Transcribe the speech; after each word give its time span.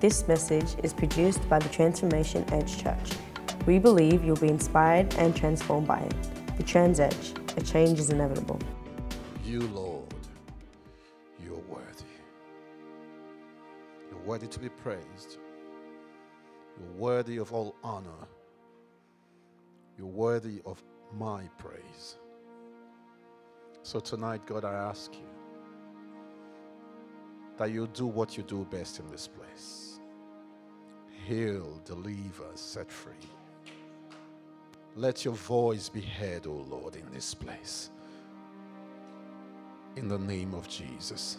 This 0.00 0.26
message 0.26 0.76
is 0.82 0.94
produced 0.94 1.46
by 1.46 1.58
the 1.58 1.68
Transformation 1.68 2.42
Edge 2.54 2.82
Church. 2.82 3.10
We 3.66 3.78
believe 3.78 4.24
you'll 4.24 4.34
be 4.34 4.48
inspired 4.48 5.14
and 5.16 5.36
transformed 5.36 5.86
by 5.86 5.98
it. 5.98 6.56
The 6.56 6.62
Trans 6.62 7.00
Edge, 7.00 7.34
a 7.58 7.60
change 7.60 7.98
is 7.98 8.08
inevitable. 8.08 8.58
You, 9.44 9.60
Lord, 9.60 10.14
you're 11.44 11.62
worthy. 11.68 12.14
You're 14.10 14.20
worthy 14.20 14.46
to 14.46 14.58
be 14.58 14.70
praised. 14.70 15.36
You're 16.78 16.96
worthy 16.96 17.36
of 17.36 17.52
all 17.52 17.76
honor. 17.84 18.26
You're 19.98 20.06
worthy 20.06 20.62
of 20.64 20.82
my 21.18 21.42
praise. 21.58 22.16
So 23.82 24.00
tonight, 24.00 24.46
God, 24.46 24.64
I 24.64 24.72
ask 24.72 25.12
you 25.12 25.28
that 27.58 27.70
you 27.70 27.86
do 27.88 28.06
what 28.06 28.38
you 28.38 28.42
do 28.44 28.66
best 28.70 28.98
in 28.98 29.10
this 29.10 29.28
place 29.28 29.89
heal, 31.30 31.80
deliver, 31.84 32.50
set 32.54 32.90
free. 32.90 33.12
Let 34.96 35.24
your 35.24 35.34
voice 35.34 35.88
be 35.88 36.00
heard, 36.00 36.46
O 36.46 36.66
Lord, 36.68 36.96
in 36.96 37.04
this 37.12 37.34
place. 37.34 37.90
In 39.94 40.08
the 40.08 40.18
name 40.18 40.54
of 40.54 40.68
Jesus. 40.68 41.38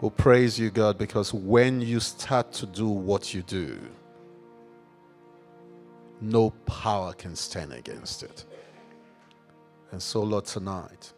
We 0.00 0.10
praise 0.10 0.58
you, 0.58 0.70
God, 0.70 0.98
because 0.98 1.32
when 1.32 1.80
you 1.80 2.00
start 2.00 2.52
to 2.54 2.66
do 2.66 2.88
what 2.88 3.32
you 3.32 3.42
do, 3.42 3.78
no 6.20 6.50
power 6.66 7.12
can 7.12 7.36
stand 7.36 7.72
against 7.72 8.24
it. 8.24 8.44
And 9.92 10.02
so, 10.02 10.20
Lord, 10.22 10.46
tonight, 10.46 11.12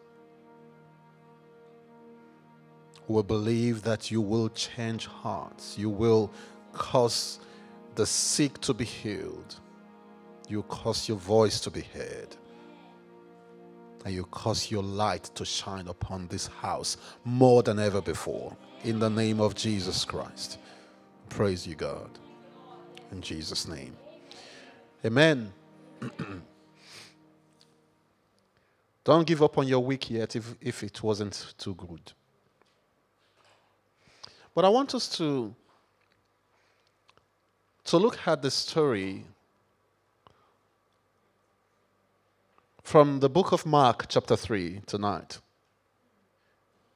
we 3.09 3.23
believe 3.23 3.83
that 3.83 4.11
you 4.11 4.21
will 4.21 4.51
change 4.51 5.07
hearts. 5.07 5.79
You 5.79 5.89
will 5.89 6.31
cause 6.75 7.41
the 7.95 8.07
sick 8.07 8.61
to 8.61 8.75
be 8.75 8.85
healed. 8.85 9.57
You 10.49 10.63
cause 10.65 11.09
your 11.09 11.19
voice 11.19 11.61
to 11.61 11.71
be 11.71 11.81
heard. 11.81 12.37
And 14.05 14.15
you 14.15 14.25
cause 14.25 14.71
your 14.71 14.83
light 14.83 15.25
to 15.35 15.45
shine 15.45 15.89
upon 15.89 16.27
this 16.29 16.47
house 16.47 16.99
more 17.25 17.63
than 17.63 17.79
ever 17.79 18.03
before. 18.03 18.55
In 18.85 18.99
the 18.99 19.09
name 19.09 19.41
of 19.41 19.55
Jesus 19.55 20.05
Christ. 20.05 20.59
Praise 21.31 21.67
you, 21.67 21.75
God. 21.75 22.11
In 23.13 23.23
Jesus' 23.23 23.67
name. 23.67 23.97
Amen. 25.05 25.53
Don't 29.05 29.27
give 29.27 29.43
up 29.43 29.59
on 29.59 29.69
your 29.69 29.81
week 29.81 30.11
yet 30.11 30.35
if, 30.35 30.55
if 30.61 30.83
it 30.83 31.03
wasn't 31.03 31.55
too 31.59 31.75
good. 31.75 32.13
But 34.55 34.65
I 34.65 34.69
want 34.69 34.95
us 34.95 35.09
to, 35.19 35.55
to 37.85 37.99
look 37.99 38.19
at 38.27 38.43
the 38.43 38.51
story 38.51 39.25
from 42.83 43.21
the 43.21 43.29
book 43.29 43.53
of 43.53 43.67
Mark, 43.67 44.07
chapter 44.09 44.37
3, 44.37 44.81
tonight. 44.87 45.39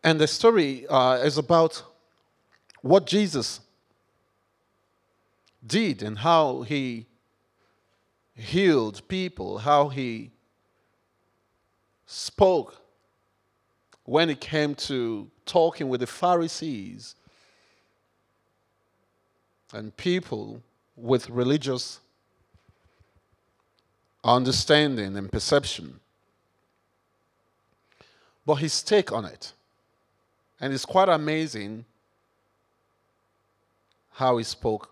And 0.03 0.21
the 0.21 0.27
story 0.27 0.87
uh, 0.87 1.15
is 1.17 1.37
about 1.37 1.83
what 2.83 3.07
Jesus 3.07 3.61
did 5.67 6.03
and 6.03 6.19
how 6.19 6.63
he 6.63 7.07
healed 8.35 9.07
people, 9.09 9.59
how 9.59 9.89
he 9.89 10.31
spoke 12.07 12.81
when 14.05 14.31
it 14.31 14.41
came 14.41 14.75
to 14.75 15.31
talking 15.45 15.89
with 15.89 16.01
the 16.01 16.07
Pharisees 16.07 17.15
and 19.73 19.95
people 19.97 20.63
with 20.99 21.31
religious 21.31 22.01
understanding 24.25 25.17
and 25.17 25.31
perception. 25.31 26.01
But 28.45 28.57
his 28.57 28.83
take 28.83 29.13
on 29.13 29.25
it. 29.25 29.53
And 30.61 30.73
it's 30.73 30.85
quite 30.85 31.09
amazing 31.09 31.85
how 34.13 34.39
he 34.39 34.45
spoke 34.45 34.91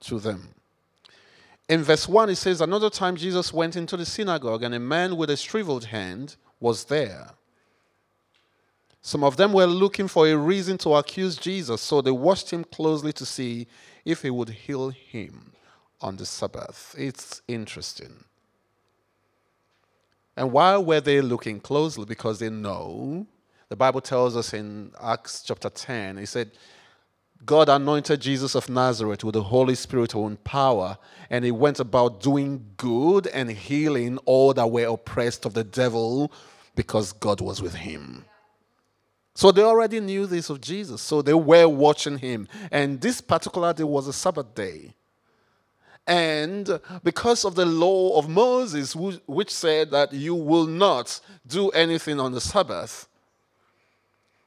to 0.00 0.18
them. 0.18 0.48
In 1.68 1.82
verse 1.82 2.08
1, 2.08 2.30
it 2.30 2.36
says, 2.36 2.60
Another 2.60 2.90
time 2.90 3.16
Jesus 3.16 3.52
went 3.52 3.76
into 3.76 3.96
the 3.96 4.04
synagogue, 4.04 4.62
and 4.62 4.74
a 4.74 4.80
man 4.80 5.16
with 5.16 5.30
a 5.30 5.36
shriveled 5.36 5.84
hand 5.84 6.36
was 6.58 6.84
there. 6.84 7.30
Some 9.00 9.24
of 9.24 9.36
them 9.36 9.52
were 9.52 9.66
looking 9.66 10.08
for 10.08 10.28
a 10.28 10.36
reason 10.36 10.78
to 10.78 10.94
accuse 10.94 11.36
Jesus, 11.36 11.80
so 11.80 12.00
they 12.00 12.10
watched 12.10 12.50
him 12.50 12.64
closely 12.64 13.12
to 13.14 13.26
see 13.26 13.66
if 14.04 14.22
he 14.22 14.30
would 14.30 14.50
heal 14.50 14.90
him 14.90 15.52
on 16.00 16.16
the 16.16 16.26
Sabbath. 16.26 16.94
It's 16.98 17.42
interesting. 17.46 18.24
And 20.36 20.52
why 20.52 20.76
were 20.78 21.00
they 21.00 21.20
looking 21.20 21.60
closely? 21.60 22.04
Because 22.04 22.38
they 22.38 22.50
know, 22.50 23.26
the 23.68 23.76
Bible 23.76 24.00
tells 24.00 24.36
us 24.36 24.52
in 24.52 24.92
Acts 25.00 25.42
chapter 25.42 25.70
10, 25.70 26.16
he 26.16 26.26
said, 26.26 26.50
God 27.44 27.68
anointed 27.68 28.20
Jesus 28.20 28.54
of 28.54 28.68
Nazareth 28.68 29.24
with 29.24 29.34
the 29.34 29.42
Holy 29.42 29.74
Spirit 29.74 30.14
and 30.14 30.42
power, 30.44 30.96
and 31.28 31.44
he 31.44 31.50
went 31.50 31.80
about 31.80 32.20
doing 32.20 32.64
good 32.76 33.26
and 33.26 33.50
healing 33.50 34.18
all 34.18 34.54
that 34.54 34.70
were 34.70 34.86
oppressed 34.86 35.44
of 35.44 35.54
the 35.54 35.64
devil 35.64 36.32
because 36.76 37.12
God 37.12 37.40
was 37.40 37.60
with 37.60 37.74
him. 37.74 38.24
So 39.34 39.50
they 39.50 39.62
already 39.62 40.00
knew 40.00 40.26
this 40.26 40.50
of 40.50 40.60
Jesus. 40.60 41.00
So 41.00 41.22
they 41.22 41.34
were 41.34 41.68
watching 41.68 42.18
him. 42.18 42.48
And 42.70 43.00
this 43.00 43.20
particular 43.20 43.72
day 43.72 43.84
was 43.84 44.06
a 44.06 44.12
Sabbath 44.12 44.54
day. 44.54 44.94
And 46.06 46.80
because 47.04 47.44
of 47.44 47.54
the 47.54 47.64
law 47.64 48.18
of 48.18 48.28
Moses, 48.28 48.94
which 48.94 49.50
said 49.50 49.90
that 49.92 50.12
you 50.12 50.34
will 50.34 50.66
not 50.66 51.20
do 51.46 51.70
anything 51.70 52.18
on 52.18 52.32
the 52.32 52.40
Sabbath, 52.40 53.08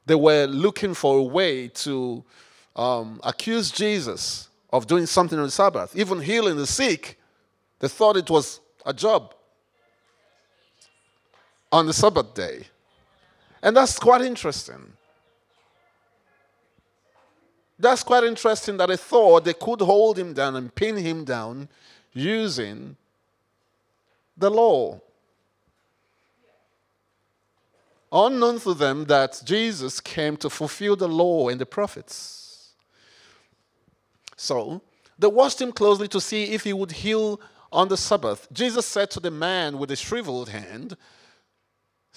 they 0.06 0.16
were 0.16 0.45
looking 0.45 0.94
for 0.94 1.19
a 1.19 1.24
way 1.24 1.69
to 1.69 2.24
um, 2.75 3.19
accuse 3.24 3.72
Jesus 3.72 4.50
of 4.72 4.85
doing 4.85 5.06
something 5.06 5.40
on 5.40 5.45
the 5.45 5.51
Sabbath, 5.51 5.95
even 5.95 6.19
healing 6.19 6.57
the 6.57 6.68
sick. 6.68 7.19
They 7.79 7.88
thought 7.88 8.18
it 8.18 8.29
was 8.29 8.59
a 8.85 8.94
job 8.94 9.34
on 11.72 11.88
the 11.88 11.94
Sabbath 11.94 12.34
day. 12.34 12.68
And 13.66 13.76
that's 13.76 13.98
quite 13.98 14.22
interesting. 14.22 14.94
That's 17.80 18.03
quite 18.03 18.24
interesting 18.24 18.78
that 18.78 18.90
they 18.90 18.96
thought 18.96 19.44
they 19.44 19.56
could 19.56 19.81
hold 19.81 20.20
him 20.20 20.34
down 20.34 20.56
and 20.56 20.74
pin 20.74 20.96
him 20.98 21.26
down 21.26 21.68
using 22.14 22.96
the 24.38 24.52
law. 24.52 25.02
Unknown 28.12 28.59
to 28.59 28.75
them 28.75 29.06
that 29.06 29.42
Jesus 29.44 30.00
came 30.00 30.38
to 30.38 30.50
fulfill 30.52 30.96
the 30.96 31.08
law 31.08 31.50
and 31.50 31.59
the 31.59 31.66
prophets. 31.66 32.70
So 34.38 34.80
they 35.18 35.28
watched 35.28 35.59
him 35.59 35.72
closely 35.72 36.08
to 36.09 36.22
see 36.22 36.54
if 36.54 36.64
he 36.64 36.72
would 36.72 36.92
heal 36.92 37.42
on 37.72 37.88
the 37.88 37.98
Sabbath. 37.98 38.48
Jesus 38.54 38.86
said 38.86 39.09
to 39.09 39.20
the 39.20 39.31
man 39.31 39.80
with 39.80 39.90
the 39.90 39.96
shriveled 39.96 40.50
hand, 40.50 40.96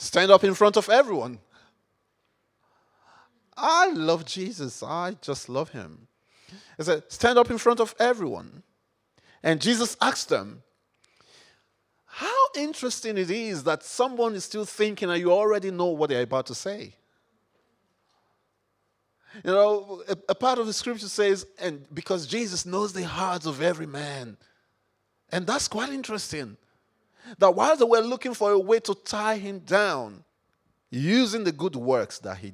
Stand 0.01 0.31
up 0.31 0.45
in 0.45 0.55
front 0.55 0.77
of 0.77 0.89
everyone. 0.89 1.41
I 3.57 3.91
love 3.91 4.25
Jesus. 4.25 4.81
I 4.81 5.17
just 5.21 5.49
love 5.49 5.71
him. 5.71 6.07
He 6.77 6.85
said, 6.85 7.03
Stand 7.09 7.37
up 7.37 7.51
in 7.51 7.59
front 7.59 7.81
of 7.81 7.97
everyone. 7.99 8.63
And 9.43 9.61
Jesus 9.61 9.97
asked 10.01 10.29
them, 10.29 10.63
How 12.05 12.39
interesting 12.57 13.19
it 13.19 13.29
is 13.29 13.65
that 13.65 13.83
someone 13.83 14.37
is 14.37 14.45
still 14.45 14.65
thinking 14.65 15.11
and 15.11 15.19
you 15.19 15.33
already 15.33 15.73
know 15.73 15.87
what 15.87 16.11
they're 16.11 16.23
about 16.23 16.47
to 16.47 16.55
say. 16.55 16.95
You 19.45 19.51
know, 19.51 20.05
a, 20.09 20.17
a 20.29 20.35
part 20.37 20.61
of 20.61 20.67
the 20.67 20.73
scripture 20.73 21.09
says, 21.09 21.45
and 21.59 21.85
because 21.93 22.25
Jesus 22.25 22.65
knows 22.65 22.93
the 22.93 23.03
hearts 23.03 23.47
of 23.47 23.61
every 23.61 23.87
man. 23.87 24.37
And 25.33 25.45
that's 25.45 25.67
quite 25.67 25.91
interesting. 25.91 26.57
That 27.39 27.55
while 27.55 27.77
they 27.77 27.85
were 27.85 28.01
looking 28.01 28.35
for 28.35 28.53
a 28.53 28.59
way 28.59 28.81
to 28.81 28.95
tie 28.95 29.37
him 29.37 29.61
down, 29.61 30.25
using 30.91 31.45
the 31.45 31.53
good 31.53 31.77
works 31.77 32.19
that 32.21 32.39
he, 32.39 32.53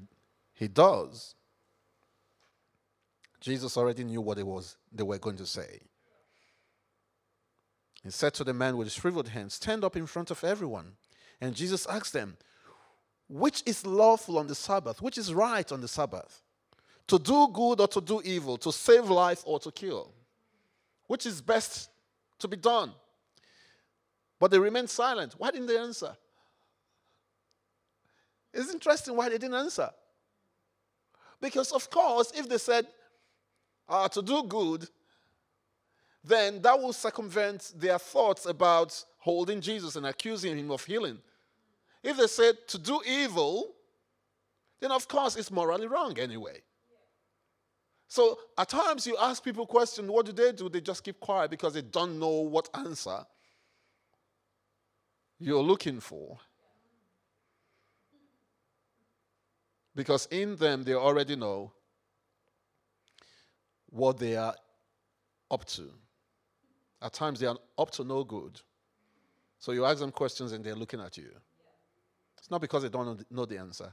he 0.53 0.69
does, 0.69 1.35
Jesus 3.41 3.77
already 3.77 4.05
knew 4.05 4.21
what 4.21 4.39
it 4.39 4.47
was 4.47 4.77
they 4.91 5.03
were 5.03 5.19
going 5.19 5.37
to 5.37 5.47
say. 5.47 5.81
He 8.03 8.11
said 8.11 8.35
to 8.35 8.45
the 8.45 8.55
man 8.55 8.77
with 8.77 8.87
his 8.87 8.95
shriveled 8.95 9.29
hands, 9.29 9.55
Stand 9.55 9.85
up 9.85 9.97
in 9.97 10.07
front 10.07 10.31
of 10.31 10.43
everyone. 10.45 10.93
And 11.41 11.55
Jesus 11.55 11.87
asked 11.87 12.13
them, 12.13 12.37
Which 13.29 13.63
is 13.67 13.87
lawful 13.87 14.39
on 14.39 14.47
the 14.47 14.55
Sabbath? 14.55 15.01
Which 15.03 15.19
is 15.19 15.33
right 15.33 15.71
on 15.73 15.81
the 15.81 15.89
Sabbath? 15.89 16.43
To 17.09 17.19
do 17.19 17.49
good 17.53 17.81
or 17.81 17.89
to 17.89 18.01
do 18.01 18.23
evil? 18.25 18.57
To 18.59 18.73
save 18.73 19.11
life 19.11 19.43
or 19.45 19.59
to 19.61 19.71
kill? 19.71 20.13
Which 21.07 21.27
is 21.27 21.41
best 21.41 21.91
to 22.39 22.49
be 22.49 22.57
done? 22.57 22.93
But 24.39 24.51
they 24.51 24.59
remained 24.59 24.91
silent. 24.91 25.35
Why 25.39 25.51
didn't 25.51 25.67
they 25.67 25.79
answer? 25.79 26.17
It's 28.53 28.73
interesting 28.73 29.17
why 29.17 29.29
they 29.29 29.39
didn't 29.39 29.57
answer. 29.57 29.91
Because, 31.41 31.73
of 31.73 31.91
course, 31.91 32.33
if 32.35 32.49
they 32.49 32.59
said, 32.59 32.87
are 33.89 34.09
to 34.09 34.23
do 34.23 34.45
good, 34.45 34.89
then 36.23 36.63
that 36.63 36.79
will 36.79 36.93
circumvent 36.93 37.73
their 37.77 37.99
thoughts 37.99 38.47
about 38.47 39.05
holding 39.19 39.61
Jesus 39.61 39.97
and 39.97 40.07
accusing 40.07 40.57
him 40.57 40.71
of 40.71 40.85
healing. 40.85 41.19
If 42.03 42.17
they 42.17 42.27
said 42.27 42.57
to 42.69 42.79
do 42.79 43.01
evil, 43.07 43.75
then 44.81 44.91
of 44.91 45.07
course 45.09 45.37
it's 45.37 45.51
morally 45.51 45.87
wrong 45.87 46.19
anyway. 46.19 46.63
So 48.09 48.39
at 48.57 48.69
times 48.69 49.07
you 49.07 49.17
ask 49.19 49.43
people 49.43 49.67
questions, 49.67 50.11
what 50.11 50.27
do 50.27 50.33
they 50.33 50.53
do? 50.53 50.69
They 50.69 50.81
just 50.81 51.03
keep 51.05 51.21
quiet 51.21 51.51
because 51.51 51.75
they 51.75 51.83
don't 51.83 52.19
know 52.19 52.41
what 52.41 52.69
answer 52.75 53.25
you're 55.39 55.63
looking 55.63 56.01
for. 56.01 56.39
Because 59.95 60.27
in 60.31 60.57
them 60.57 60.85
they 60.85 60.95
already 60.95 61.37
know 61.37 61.73
what 63.91 64.19
they 64.19 64.37
are 64.37 64.55
up 65.51 65.65
to. 65.67 65.91
At 67.01 67.13
times 67.13 67.41
they 67.41 67.47
are 67.47 67.57
up 67.79 67.91
to 67.93 68.05
no 68.05 68.25
good. 68.25 68.61
So 69.59 69.73
you 69.73 69.85
ask 69.85 70.01
them 70.01 70.11
questions 70.11 70.53
and 70.53 70.65
they're 70.65 70.75
looking 70.75 71.01
at 71.01 71.17
you. 71.17 71.31
It's 72.39 72.51
not 72.51 72.61
because 72.61 72.83
they 72.83 72.89
don't 72.89 73.25
know 73.31 73.47
the 73.47 73.59
answer, 73.59 73.93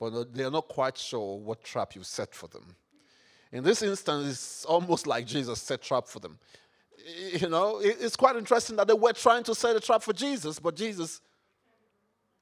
but 0.00 0.34
they're 0.34 0.50
not 0.50 0.68
quite 0.68 0.98
sure 0.98 1.38
what 1.38 1.62
trap 1.62 1.94
you've 1.94 2.06
set 2.06 2.34
for 2.34 2.48
them. 2.48 2.74
In 3.52 3.62
this 3.62 3.82
instance, 3.82 4.28
it's 4.28 4.64
almost 4.64 5.06
like 5.06 5.26
Jesus 5.26 5.60
set 5.60 5.82
trap 5.82 6.08
for 6.08 6.18
them. 6.18 6.38
You 7.40 7.48
know, 7.48 7.80
it's 7.82 8.16
quite 8.16 8.36
interesting 8.36 8.76
that 8.76 8.86
they 8.86 8.94
were 8.94 9.12
trying 9.12 9.42
to 9.44 9.54
set 9.54 9.76
a 9.76 9.80
trap 9.80 10.02
for 10.02 10.12
Jesus, 10.12 10.58
but 10.58 10.74
Jesus 10.74 11.20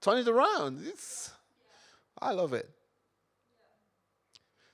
turned 0.00 0.26
it 0.26 0.30
around. 0.30 0.80
It's, 0.86 1.30
I 2.20 2.32
love 2.32 2.52
it. 2.52 2.68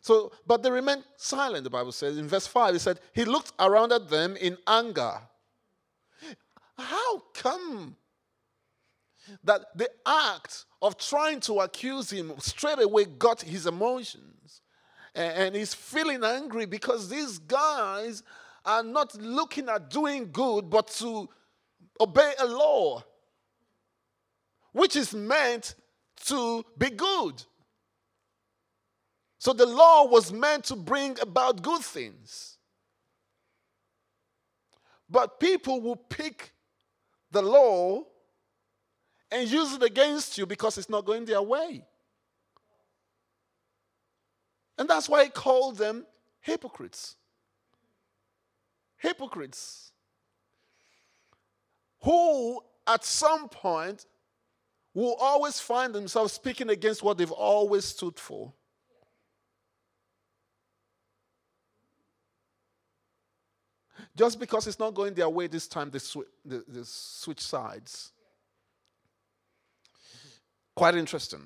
So, 0.00 0.32
but 0.46 0.62
they 0.62 0.70
remained 0.70 1.04
silent, 1.16 1.64
the 1.64 1.70
Bible 1.70 1.92
says. 1.92 2.16
In 2.16 2.28
verse 2.28 2.46
5, 2.46 2.74
it 2.74 2.78
said, 2.78 3.00
He 3.12 3.24
looked 3.24 3.52
around 3.58 3.92
at 3.92 4.08
them 4.08 4.36
in 4.36 4.56
anger. 4.66 5.20
How 6.78 7.18
come 7.34 7.96
that 9.44 9.66
the 9.74 9.90
act 10.06 10.64
of 10.80 10.96
trying 10.96 11.40
to 11.40 11.60
accuse 11.60 12.10
him 12.10 12.32
straight 12.38 12.80
away 12.80 13.04
got 13.04 13.42
his 13.42 13.66
emotions? 13.66 14.62
And 15.14 15.54
he's 15.54 15.74
feeling 15.74 16.22
angry 16.22 16.64
because 16.64 17.08
these 17.08 17.38
guys 17.38 18.22
are 18.68 18.82
not 18.82 19.14
looking 19.14 19.68
at 19.70 19.88
doing 19.88 20.30
good, 20.30 20.68
but 20.68 20.88
to 20.88 21.26
obey 21.98 22.34
a 22.38 22.44
law, 22.44 23.02
which 24.72 24.94
is 24.94 25.14
meant 25.14 25.74
to 26.26 26.62
be 26.76 26.90
good. 26.90 27.42
So 29.38 29.54
the 29.54 29.64
law 29.64 30.06
was 30.06 30.30
meant 30.30 30.64
to 30.64 30.76
bring 30.76 31.18
about 31.20 31.62
good 31.62 31.80
things. 31.80 32.58
But 35.08 35.40
people 35.40 35.80
will 35.80 35.96
pick 35.96 36.52
the 37.30 37.40
law 37.40 38.04
and 39.30 39.50
use 39.50 39.72
it 39.72 39.82
against 39.82 40.36
you 40.36 40.44
because 40.44 40.76
it's 40.76 40.90
not 40.90 41.06
going 41.06 41.24
their 41.24 41.40
way. 41.40 41.86
And 44.76 44.88
that's 44.88 45.08
why 45.08 45.24
he 45.24 45.30
called 45.30 45.78
them 45.78 46.04
hypocrites. 46.40 47.16
Hypocrites. 48.98 49.92
Who 52.02 52.60
at 52.86 53.04
some 53.04 53.48
point 53.48 54.06
will 54.94 55.14
always 55.20 55.60
find 55.60 55.94
themselves 55.94 56.32
speaking 56.32 56.70
against 56.70 57.02
what 57.02 57.18
they've 57.18 57.30
always 57.30 57.84
stood 57.84 58.18
for. 58.18 58.52
Just 64.16 64.40
because 64.40 64.66
it's 64.66 64.78
not 64.80 64.94
going 64.94 65.14
their 65.14 65.28
way 65.28 65.46
this 65.46 65.68
time, 65.68 65.90
they, 65.90 66.00
sw- 66.00 66.28
they, 66.44 66.58
they 66.66 66.80
switch 66.82 67.40
sides. 67.40 68.10
Quite 70.74 70.96
interesting. 70.96 71.42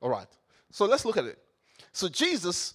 All 0.00 0.10
right. 0.10 0.26
So 0.72 0.86
let's 0.86 1.04
look 1.04 1.16
at 1.16 1.24
it. 1.24 1.38
So 1.92 2.08
Jesus 2.08 2.74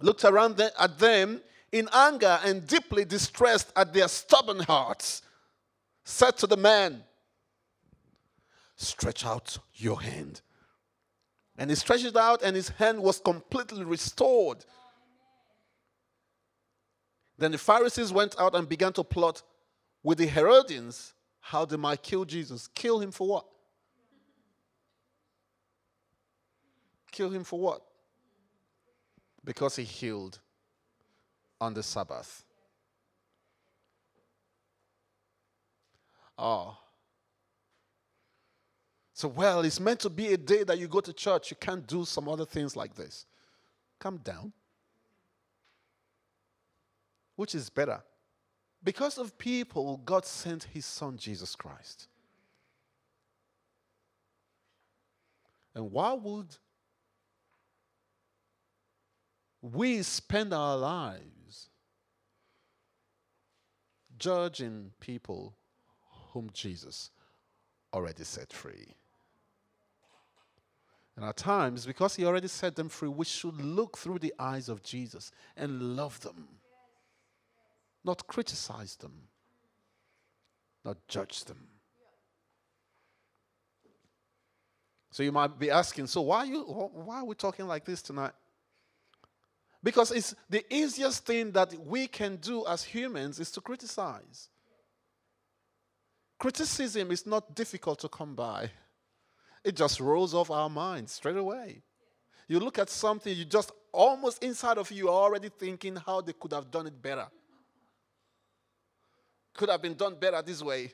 looked 0.00 0.24
around 0.24 0.60
at 0.60 0.98
them 0.98 1.40
in 1.72 1.88
anger 1.92 2.38
and 2.44 2.66
deeply 2.66 3.04
distressed 3.04 3.72
at 3.76 3.92
their 3.92 4.08
stubborn 4.08 4.60
hearts, 4.60 5.22
said 6.04 6.36
to 6.38 6.46
the 6.46 6.56
man, 6.56 7.02
Stretch 8.76 9.26
out 9.26 9.58
your 9.74 10.00
hand. 10.00 10.40
And 11.56 11.68
he 11.68 11.76
stretched 11.76 12.04
it 12.04 12.16
out, 12.16 12.42
and 12.42 12.54
his 12.54 12.68
hand 12.68 13.02
was 13.02 13.18
completely 13.18 13.84
restored. 13.84 14.64
Then 17.36 17.52
the 17.52 17.58
Pharisees 17.58 18.12
went 18.12 18.38
out 18.38 18.54
and 18.54 18.68
began 18.68 18.92
to 18.94 19.04
plot 19.04 19.42
with 20.02 20.18
the 20.18 20.26
Herodians 20.26 21.14
how 21.40 21.64
they 21.64 21.76
might 21.76 22.02
kill 22.02 22.24
Jesus. 22.24 22.68
Kill 22.68 23.00
him 23.00 23.10
for 23.10 23.26
what? 23.26 23.46
Kill 27.10 27.30
him 27.30 27.42
for 27.42 27.58
what? 27.58 27.82
Because 29.44 29.74
he 29.74 29.82
healed 29.82 30.38
on 31.60 31.74
the 31.74 31.82
Sabbath. 31.82 32.44
Oh. 36.38 36.76
So, 39.12 39.26
well, 39.26 39.62
it's 39.62 39.80
meant 39.80 40.00
to 40.00 40.10
be 40.10 40.32
a 40.32 40.36
day 40.36 40.62
that 40.62 40.78
you 40.78 40.86
go 40.86 41.00
to 41.00 41.12
church. 41.12 41.50
You 41.50 41.56
can't 41.60 41.84
do 41.86 42.04
some 42.04 42.28
other 42.28 42.44
things 42.44 42.76
like 42.76 42.94
this. 42.94 43.26
Come 43.98 44.18
down. 44.18 44.52
Which 47.34 47.54
is 47.54 47.68
better? 47.68 48.00
Because 48.82 49.18
of 49.18 49.36
people, 49.36 49.96
God 50.04 50.24
sent 50.24 50.64
his 50.64 50.86
son 50.86 51.16
Jesus 51.16 51.56
Christ. 51.56 52.06
And 55.74 55.90
why 55.90 56.12
would 56.12 56.56
we 59.60 60.02
spend 60.02 60.54
our 60.54 60.76
lives 60.76 61.37
judging 64.18 64.92
people 65.00 65.54
whom 66.32 66.50
Jesus 66.52 67.10
already 67.92 68.24
set 68.24 68.52
free. 68.52 68.94
And 71.16 71.24
at 71.24 71.36
times, 71.36 71.84
because 71.84 72.14
he 72.14 72.24
already 72.24 72.46
set 72.46 72.76
them 72.76 72.88
free, 72.88 73.08
we 73.08 73.24
should 73.24 73.60
look 73.60 73.98
through 73.98 74.20
the 74.20 74.32
eyes 74.38 74.68
of 74.68 74.82
Jesus 74.84 75.32
and 75.56 75.96
love 75.96 76.20
them, 76.20 76.46
not 78.04 78.26
criticize 78.28 78.94
them, 78.96 79.12
not 80.84 80.96
judge 81.08 81.44
them. 81.44 81.58
So 85.10 85.24
you 85.24 85.32
might 85.32 85.58
be 85.58 85.72
asking, 85.72 86.06
so 86.06 86.20
why 86.20 86.38
are, 86.38 86.46
you, 86.46 86.62
why 86.62 87.18
are 87.18 87.24
we 87.24 87.34
talking 87.34 87.66
like 87.66 87.84
this 87.84 88.00
tonight? 88.00 88.32
Because 89.82 90.10
it's 90.10 90.34
the 90.50 90.64
easiest 90.74 91.24
thing 91.24 91.52
that 91.52 91.72
we 91.86 92.06
can 92.08 92.36
do 92.36 92.66
as 92.66 92.82
humans 92.82 93.38
is 93.38 93.50
to 93.52 93.60
criticize. 93.60 94.48
Criticism 96.38 97.10
is 97.10 97.26
not 97.26 97.54
difficult 97.54 97.98
to 98.00 98.08
come 98.08 98.34
by. 98.34 98.70
It 99.64 99.76
just 99.76 100.00
rolls 100.00 100.34
off 100.34 100.50
our 100.50 100.70
minds 100.70 101.12
straight 101.12 101.36
away. 101.36 101.82
You 102.48 102.60
look 102.60 102.78
at 102.78 102.88
something, 102.88 103.34
you 103.36 103.44
just 103.44 103.72
almost 103.92 104.42
inside 104.42 104.78
of 104.78 104.90
you 104.90 105.08
are 105.08 105.22
already 105.22 105.48
thinking 105.48 105.96
how 105.96 106.20
they 106.20 106.32
could 106.32 106.52
have 106.52 106.70
done 106.70 106.86
it 106.86 107.00
better. 107.00 107.26
Could 109.54 109.68
have 109.68 109.82
been 109.82 109.94
done 109.94 110.16
better 110.18 110.40
this 110.42 110.62
way. 110.62 110.92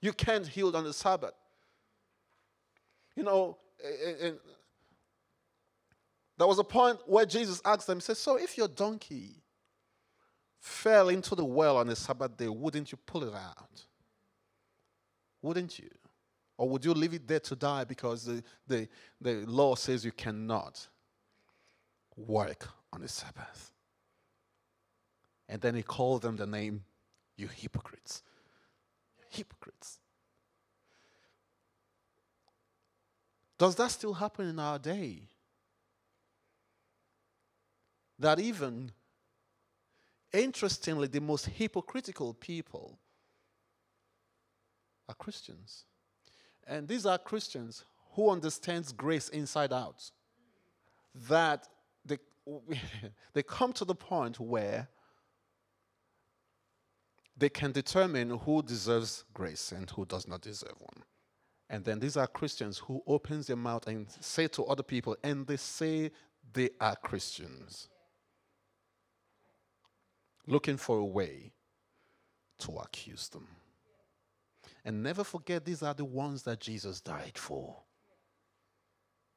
You 0.00 0.12
can't 0.12 0.46
heal 0.46 0.76
on 0.76 0.84
the 0.84 0.92
Sabbath. 0.92 1.32
You 3.16 3.22
know, 3.22 3.56
there 6.44 6.48
was 6.48 6.58
a 6.58 6.64
point 6.64 6.98
where 7.06 7.24
Jesus 7.24 7.62
asked 7.64 7.86
them, 7.86 7.96
He 7.96 8.02
said, 8.02 8.18
So 8.18 8.36
if 8.36 8.58
your 8.58 8.68
donkey 8.68 9.42
fell 10.60 11.08
into 11.08 11.34
the 11.34 11.42
well 11.42 11.78
on 11.78 11.86
the 11.86 11.96
Sabbath 11.96 12.36
day, 12.36 12.48
wouldn't 12.48 12.92
you 12.92 12.98
pull 13.06 13.24
it 13.24 13.32
out? 13.32 13.86
Wouldn't 15.40 15.78
you? 15.78 15.88
Or 16.58 16.68
would 16.68 16.84
you 16.84 16.92
leave 16.92 17.14
it 17.14 17.26
there 17.26 17.40
to 17.40 17.56
die 17.56 17.84
because 17.84 18.26
the, 18.26 18.42
the, 18.66 18.86
the 19.22 19.46
law 19.46 19.74
says 19.74 20.04
you 20.04 20.12
cannot 20.12 20.86
work 22.14 22.68
on 22.92 23.00
the 23.00 23.08
Sabbath? 23.08 23.72
And 25.48 25.62
then 25.62 25.74
he 25.74 25.82
called 25.82 26.20
them 26.20 26.36
the 26.36 26.46
name, 26.46 26.84
You 27.38 27.48
hypocrites. 27.48 28.22
Hypocrites. 29.30 29.98
Does 33.56 33.76
that 33.76 33.90
still 33.92 34.12
happen 34.12 34.46
in 34.46 34.58
our 34.58 34.78
day? 34.78 35.30
That 38.18 38.38
even, 38.40 38.92
interestingly, 40.32 41.08
the 41.08 41.20
most 41.20 41.46
hypocritical 41.46 42.34
people 42.34 42.98
are 45.08 45.14
Christians. 45.14 45.84
And 46.66 46.88
these 46.88 47.06
are 47.06 47.18
Christians 47.18 47.84
who 48.12 48.30
understands 48.30 48.92
grace 48.92 49.28
inside 49.28 49.72
out 49.72 50.10
that 51.28 51.68
they, 52.04 52.18
they 53.34 53.42
come 53.42 53.72
to 53.74 53.84
the 53.84 53.94
point 53.94 54.40
where 54.40 54.88
they 57.36 57.48
can 57.48 57.72
determine 57.72 58.30
who 58.30 58.62
deserves 58.62 59.24
grace 59.34 59.72
and 59.72 59.90
who 59.90 60.04
does 60.04 60.28
not 60.28 60.40
deserve 60.40 60.76
one. 60.78 61.02
And 61.68 61.84
then 61.84 61.98
these 61.98 62.16
are 62.16 62.26
Christians 62.26 62.78
who 62.78 63.02
opens 63.06 63.48
their 63.48 63.56
mouth 63.56 63.86
and 63.86 64.06
say 64.20 64.46
to 64.48 64.64
other 64.66 64.82
people, 64.82 65.16
and 65.24 65.46
they 65.46 65.56
say 65.56 66.10
they 66.52 66.70
are 66.80 66.94
Christians. 66.96 67.88
Looking 70.46 70.76
for 70.76 70.98
a 70.98 71.04
way 71.04 71.52
to 72.58 72.72
accuse 72.76 73.28
them. 73.28 73.46
And 74.84 75.02
never 75.02 75.24
forget, 75.24 75.64
these 75.64 75.82
are 75.82 75.94
the 75.94 76.04
ones 76.04 76.42
that 76.42 76.60
Jesus 76.60 77.00
died 77.00 77.38
for. 77.38 77.76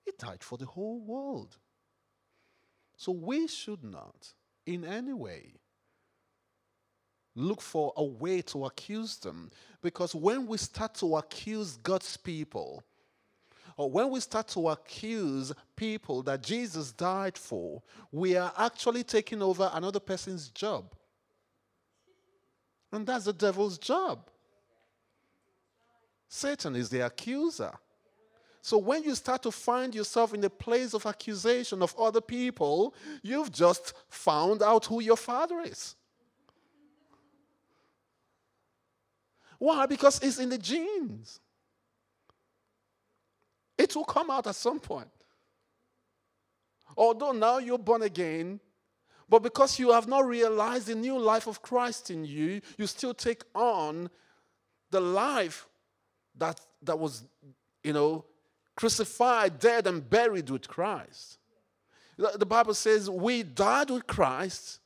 He 0.06 0.12
died 0.18 0.44
for 0.44 0.58
the 0.58 0.66
whole 0.66 1.00
world. 1.00 1.58
So 2.98 3.12
we 3.12 3.48
should 3.48 3.84
not, 3.84 4.34
in 4.66 4.84
any 4.84 5.14
way, 5.14 5.54
look 7.36 7.62
for 7.62 7.94
a 7.96 8.04
way 8.04 8.42
to 8.42 8.66
accuse 8.66 9.18
them. 9.18 9.52
Because 9.82 10.14
when 10.16 10.48
we 10.48 10.58
start 10.58 10.96
to 10.96 11.18
accuse 11.18 11.78
God's 11.78 12.18
people, 12.18 12.84
or 13.78 13.92
when 13.92 14.10
we 14.10 14.20
start 14.20 14.48
to 14.50 14.70
accuse 14.70 15.54
people 15.76 16.24
that 16.24 16.42
Jesus 16.42 16.92
died 16.92 17.38
for, 17.38 17.82
we 18.12 18.36
are 18.36 18.52
actually 18.58 19.04
taking 19.04 19.44
over 19.44 19.70
another 19.72 20.00
person's 20.00 20.50
job. 20.50 20.96
And 22.92 23.06
that's 23.06 23.26
the 23.26 23.34
devil's 23.34 23.78
job. 23.78 24.30
Satan 26.28 26.76
is 26.76 26.90
the 26.90 27.06
accuser. 27.06 27.72
So 28.64 28.80
when 28.80 29.04
you 29.04 29.14
start 29.14 29.44
to 29.44 29.52
find 29.52 29.94
yourself 29.94 30.34
in 30.34 30.42
the 30.42 30.50
place 30.50 30.96
of 30.96 31.06
accusation 31.06 31.84
of 31.84 31.96
other 31.98 32.20
people, 32.20 32.96
you've 33.22 33.52
just 33.52 33.94
found 34.10 34.64
out 34.64 34.88
who 34.88 35.02
your 35.02 35.16
father 35.16 35.62
is. 35.62 35.96
Why? 39.60 39.86
Because 39.86 40.20
it's 40.22 40.40
in 40.40 40.50
the 40.50 40.58
genes. 40.58 41.40
It 43.78 43.96
will 43.96 44.06
come 44.06 44.30
out 44.30 44.48
at 44.48 44.56
some 44.56 44.80
point. 44.80 45.10
Although 46.96 47.32
now 47.32 47.60
you're 47.60 47.78
born 47.78 48.02
again, 48.02 48.60
but 49.30 49.44
because 49.44 49.78
you 49.78 49.92
have 49.92 50.08
not 50.08 50.26
realized 50.26 50.88
the 50.88 50.96
new 50.96 51.20
life 51.20 51.48
of 51.48 51.62
Christ 51.62 52.10
in 52.10 52.26
you, 52.26 52.62
you 52.78 52.88
still 52.88 53.14
take 53.14 53.44
on 53.54 54.10
the 54.90 55.02
life 55.02 55.68
that, 56.38 56.60
that 56.82 56.98
was, 56.98 57.24
you 57.84 57.94
know, 57.94 58.26
crucified, 58.76 59.60
dead, 59.60 59.86
and 59.86 60.08
buried 60.10 60.50
with 60.50 60.68
Christ. 60.68 61.40
The, 62.18 62.46
Bible 62.46 62.74
says 62.74 63.10
we 63.10 63.44
died 63.44 63.92
with 63.92 64.08
Christ 64.08 64.80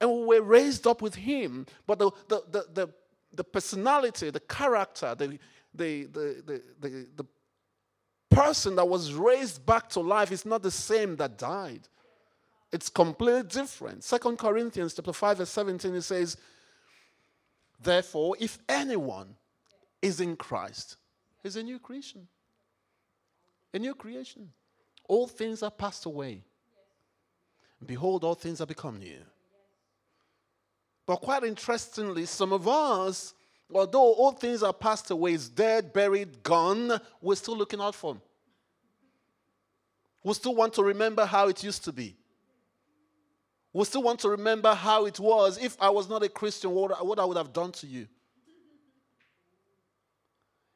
and 0.00 0.10
we 0.10 0.26
were 0.26 0.42
raised 0.42 0.86
up 0.86 1.02
with 1.02 1.14
Him. 1.14 1.66
But 1.86 1.98
the, 1.98 2.10
the, 2.28 2.42
the, 2.50 2.66
the, 2.74 2.88
the 3.32 3.44
personality, 3.44 4.30
the 4.30 4.40
character, 4.40 5.14
the, 5.16 5.38
the, 5.74 6.04
the, 6.04 6.42
the, 6.46 6.62
the, 6.78 7.06
the 7.16 7.26
person 8.34 8.76
that 8.76 8.88
was 8.88 9.14
raised 9.14 9.64
back 9.64 9.88
to 9.90 10.00
life 10.00 10.32
is 10.32 10.44
not 10.44 10.62
the 10.62 10.70
same 10.70 11.16
that 11.16 11.38
died. 11.38 11.88
It's 12.72 12.88
completely 12.88 13.42
different. 13.42 14.02
Second 14.02 14.38
Corinthians 14.38 14.94
chapter 14.94 15.12
5, 15.12 15.38
verse 15.38 15.50
17, 15.50 15.94
it 15.94 16.02
says, 16.02 16.36
Therefore, 17.80 18.36
if 18.40 18.58
anyone 18.68 19.34
is 20.00 20.20
in 20.20 20.36
Christ, 20.36 20.96
he's 21.42 21.56
a 21.56 21.62
new 21.62 21.78
creation. 21.78 22.26
A 23.74 23.78
new 23.78 23.94
creation. 23.94 24.50
All 25.08 25.26
things 25.26 25.62
are 25.62 25.70
passed 25.70 26.06
away. 26.06 26.42
Behold, 27.84 28.24
all 28.24 28.34
things 28.34 28.60
are 28.60 28.66
become 28.66 28.98
new. 28.98 29.18
But 31.06 31.16
quite 31.16 31.42
interestingly, 31.42 32.26
some 32.26 32.52
of 32.52 32.68
us, 32.68 33.34
although 33.74 34.12
all 34.14 34.32
things 34.32 34.62
are 34.62 34.72
passed 34.72 35.10
away, 35.10 35.32
is 35.32 35.48
dead, 35.48 35.92
buried, 35.92 36.42
gone, 36.42 37.00
we're 37.20 37.34
still 37.34 37.56
looking 37.56 37.80
out 37.80 37.94
for 37.94 38.14
them. 38.14 38.22
We 40.24 40.34
still 40.34 40.54
want 40.54 40.74
to 40.74 40.82
remember 40.82 41.24
how 41.24 41.48
it 41.48 41.62
used 41.64 41.84
to 41.84 41.92
be. 41.92 42.16
We 43.72 43.84
still 43.84 44.02
want 44.02 44.20
to 44.20 44.28
remember 44.28 44.74
how 44.74 45.06
it 45.06 45.18
was. 45.18 45.58
If 45.58 45.76
I 45.80 45.90
was 45.90 46.08
not 46.08 46.22
a 46.22 46.28
Christian, 46.28 46.70
what, 46.70 47.04
what 47.04 47.18
I 47.18 47.24
would 47.24 47.36
have 47.36 47.52
done 47.52 47.72
to 47.72 47.86
you. 47.86 48.06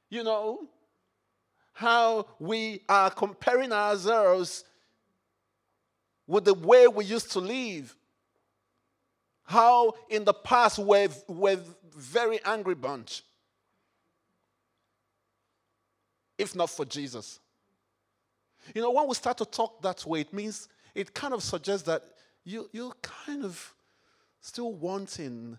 You 0.08 0.24
know, 0.24 0.68
how 1.72 2.26
we 2.38 2.80
are 2.88 3.10
comparing 3.10 3.72
ourselves 3.72 4.64
with 6.26 6.44
the 6.44 6.54
way 6.54 6.88
we 6.88 7.04
used 7.04 7.30
to 7.32 7.40
live. 7.40 7.94
How 9.46 9.94
in 10.10 10.24
the 10.24 10.34
past 10.34 10.78
we're, 10.78 11.08
we're 11.28 11.60
very 11.96 12.40
angry 12.44 12.74
bunch. 12.74 13.22
If 16.36 16.54
not 16.54 16.68
for 16.68 16.84
Jesus. 16.84 17.40
You 18.74 18.82
know, 18.82 18.90
when 18.90 19.06
we 19.08 19.14
start 19.14 19.38
to 19.38 19.46
talk 19.46 19.80
that 19.82 20.04
way, 20.04 20.20
it 20.20 20.32
means 20.32 20.68
it 20.94 21.14
kind 21.14 21.32
of 21.32 21.42
suggests 21.42 21.86
that 21.86 22.02
you, 22.44 22.68
you're 22.72 22.92
kind 23.02 23.44
of 23.44 23.74
still 24.40 24.72
wanting 24.72 25.56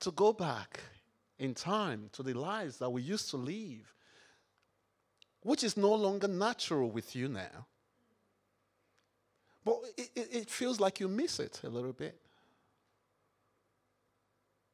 to 0.00 0.10
go 0.12 0.32
back 0.32 0.80
in 1.38 1.54
time 1.54 2.08
to 2.12 2.22
the 2.22 2.34
lives 2.34 2.78
that 2.78 2.90
we 2.90 3.02
used 3.02 3.30
to 3.30 3.36
live, 3.36 3.92
which 5.42 5.64
is 5.64 5.76
no 5.76 5.92
longer 5.92 6.28
natural 6.28 6.90
with 6.90 7.16
you 7.16 7.28
now. 7.28 7.66
But 9.64 9.80
it, 9.96 10.10
it, 10.14 10.28
it 10.32 10.50
feels 10.50 10.78
like 10.78 11.00
you 11.00 11.08
miss 11.08 11.40
it 11.40 11.60
a 11.64 11.68
little 11.68 11.92
bit. 11.92 12.18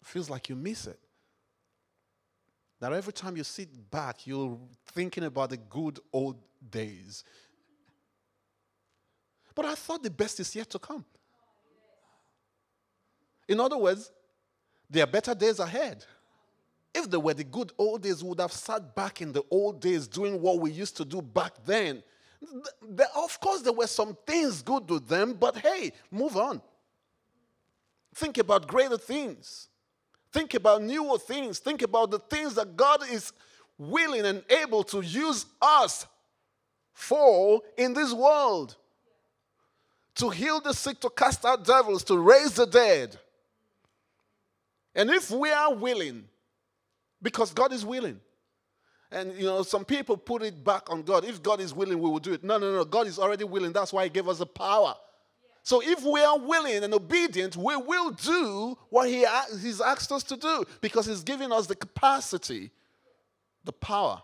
Feels 0.04 0.28
like 0.28 0.50
you 0.50 0.54
miss 0.54 0.86
it. 0.86 0.98
That 2.78 2.92
every 2.92 3.12
time 3.12 3.36
you 3.36 3.44
sit 3.44 3.68
back, 3.90 4.26
you're 4.26 4.58
thinking 4.88 5.24
about 5.24 5.50
the 5.50 5.56
good 5.56 5.98
old 6.12 6.36
days. 6.70 7.24
But 9.54 9.64
I 9.64 9.74
thought 9.74 10.02
the 10.02 10.10
best 10.10 10.40
is 10.40 10.54
yet 10.54 10.68
to 10.70 10.78
come. 10.78 11.04
In 13.48 13.60
other 13.60 13.78
words, 13.78 14.12
there 14.90 15.04
are 15.04 15.06
better 15.06 15.34
days 15.34 15.58
ahead. 15.58 16.04
If 16.94 17.10
there 17.10 17.20
were 17.20 17.34
the 17.34 17.44
good 17.44 17.72
old 17.78 18.02
days, 18.02 18.22
we 18.22 18.28
would 18.28 18.40
have 18.40 18.52
sat 18.52 18.94
back 18.94 19.22
in 19.22 19.32
the 19.32 19.42
old 19.50 19.80
days 19.80 20.06
doing 20.06 20.40
what 20.40 20.60
we 20.60 20.70
used 20.70 20.96
to 20.98 21.04
do 21.04 21.22
back 21.22 21.52
then. 21.64 22.02
of 23.16 23.40
course, 23.40 23.62
there 23.62 23.72
were 23.72 23.86
some 23.86 24.16
things 24.26 24.60
good 24.60 24.88
with 24.90 25.08
them, 25.08 25.32
but 25.32 25.56
hey, 25.56 25.92
move 26.10 26.36
on. 26.36 26.60
Think 28.14 28.36
about 28.36 28.68
greater 28.68 28.98
things. 28.98 29.68
Think 30.34 30.54
about 30.54 30.82
newer 30.82 31.16
things. 31.16 31.60
Think 31.60 31.82
about 31.82 32.10
the 32.10 32.18
things 32.18 32.56
that 32.56 32.76
God 32.76 33.08
is 33.08 33.32
willing 33.78 34.26
and 34.26 34.42
able 34.50 34.82
to 34.82 35.00
use 35.00 35.46
us 35.62 36.08
for 36.92 37.62
in 37.76 37.94
this 37.94 38.12
world 38.12 38.74
to 40.16 40.30
heal 40.30 40.60
the 40.60 40.74
sick, 40.74 40.98
to 41.02 41.10
cast 41.10 41.44
out 41.44 41.64
devils, 41.64 42.02
to 42.04 42.18
raise 42.18 42.54
the 42.54 42.66
dead. 42.66 43.16
And 44.96 45.08
if 45.08 45.30
we 45.30 45.52
are 45.52 45.72
willing, 45.72 46.24
because 47.22 47.52
God 47.52 47.72
is 47.72 47.86
willing, 47.86 48.18
and 49.12 49.32
you 49.36 49.44
know, 49.44 49.62
some 49.62 49.84
people 49.84 50.16
put 50.16 50.42
it 50.42 50.64
back 50.64 50.90
on 50.90 51.02
God. 51.02 51.24
If 51.24 51.44
God 51.44 51.60
is 51.60 51.72
willing, 51.72 52.00
we 52.00 52.10
will 52.10 52.18
do 52.18 52.32
it. 52.32 52.42
No, 52.42 52.58
no, 52.58 52.74
no. 52.74 52.84
God 52.84 53.06
is 53.06 53.20
already 53.20 53.44
willing. 53.44 53.72
That's 53.72 53.92
why 53.92 54.02
He 54.02 54.10
gave 54.10 54.28
us 54.28 54.38
the 54.38 54.46
power. 54.46 54.96
So 55.64 55.80
if 55.82 56.04
we 56.04 56.22
are 56.22 56.38
willing 56.38 56.84
and 56.84 56.92
obedient, 56.92 57.56
we 57.56 57.74
will 57.74 58.10
do 58.10 58.76
what 58.90 59.08
he, 59.08 59.26
He's 59.62 59.80
asked 59.80 60.12
us 60.12 60.22
to 60.24 60.36
do 60.36 60.64
because 60.82 61.06
He's 61.06 61.22
giving 61.22 61.50
us 61.52 61.66
the 61.66 61.74
capacity, 61.74 62.70
the 63.64 63.72
power 63.72 64.22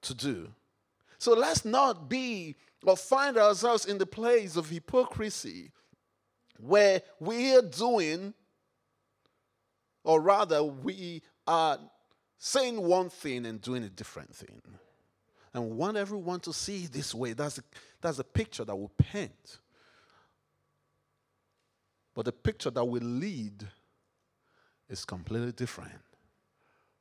to 0.00 0.14
do. 0.14 0.48
So 1.18 1.34
let's 1.34 1.66
not 1.66 2.08
be 2.08 2.56
or 2.82 2.96
find 2.96 3.36
ourselves 3.36 3.84
in 3.84 3.98
the 3.98 4.06
place 4.06 4.56
of 4.56 4.70
hypocrisy 4.70 5.70
where 6.58 7.02
we 7.20 7.54
are 7.54 7.62
doing, 7.62 8.32
or 10.02 10.20
rather, 10.20 10.64
we 10.64 11.22
are 11.46 11.78
saying 12.38 12.80
one 12.80 13.10
thing 13.10 13.44
and 13.44 13.60
doing 13.60 13.84
a 13.84 13.90
different 13.90 14.34
thing. 14.34 14.62
And 15.52 15.76
want 15.76 15.98
everyone 15.98 16.40
to 16.40 16.54
see 16.54 16.86
this 16.86 17.14
way. 17.14 17.34
That's 17.34 17.58
a, 17.58 17.62
that's 18.00 18.18
a 18.18 18.24
picture 18.24 18.64
that 18.64 18.74
will 18.74 18.92
paint. 18.98 19.58
But 22.14 22.26
the 22.26 22.32
picture 22.32 22.70
that 22.70 22.84
we 22.84 23.00
lead 23.00 23.66
is 24.88 25.04
completely 25.04 25.52
different 25.52 25.92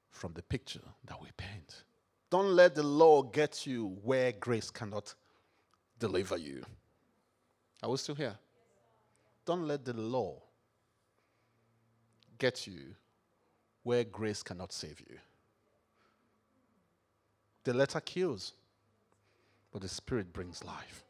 from 0.09 0.33
the 0.33 0.41
picture 0.41 0.81
that 1.05 1.21
we 1.21 1.27
paint. 1.37 1.83
Don't 2.29 2.55
let 2.55 2.73
the 2.73 2.83
law 2.83 3.21
get 3.21 3.67
you 3.67 3.97
where 4.03 4.31
grace 4.31 4.71
cannot 4.71 5.13
deliver 5.99 6.37
you. 6.37 6.63
Are 7.83 7.89
we 7.89 7.97
still 7.97 8.15
here? 8.15 8.35
Don't 9.45 9.67
let 9.67 9.85
the 9.85 9.93
law 9.93 10.41
get 12.39 12.65
you 12.65 12.95
where 13.83 14.03
grace 14.03 14.41
cannot 14.41 14.71
save 14.71 14.99
you. 15.01 15.17
The 17.65 17.73
letter 17.73 17.99
kills, 17.99 18.53
but 19.71 19.81
the 19.81 19.89
spirit 19.89 20.33
brings 20.33 20.63
life. 20.63 21.03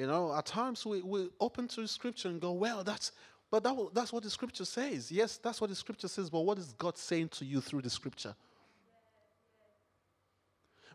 You 0.00 0.06
know, 0.06 0.34
at 0.34 0.46
times 0.46 0.86
we, 0.86 1.02
we 1.02 1.28
open 1.40 1.68
to 1.68 1.82
the 1.82 1.86
scripture 1.86 2.28
and 2.28 2.40
go, 2.40 2.52
well, 2.52 2.82
that's, 2.82 3.12
but 3.50 3.62
that, 3.64 3.76
that's 3.92 4.14
what 4.14 4.22
the 4.22 4.30
scripture 4.30 4.64
says. 4.64 5.12
Yes, 5.12 5.36
that's 5.36 5.60
what 5.60 5.68
the 5.68 5.76
scripture 5.76 6.08
says, 6.08 6.30
but 6.30 6.40
what 6.40 6.56
is 6.56 6.72
God 6.78 6.96
saying 6.96 7.28
to 7.32 7.44
you 7.44 7.60
through 7.60 7.82
the 7.82 7.90
scripture? 7.90 8.34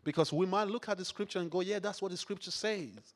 Because 0.02 0.32
we 0.32 0.44
might 0.44 0.66
look 0.66 0.88
at 0.88 0.98
the 0.98 1.04
scripture 1.04 1.38
and 1.38 1.48
go, 1.48 1.60
yeah, 1.60 1.78
that's 1.78 2.02
what 2.02 2.10
the 2.10 2.16
scripture 2.16 2.50
says. 2.50 3.14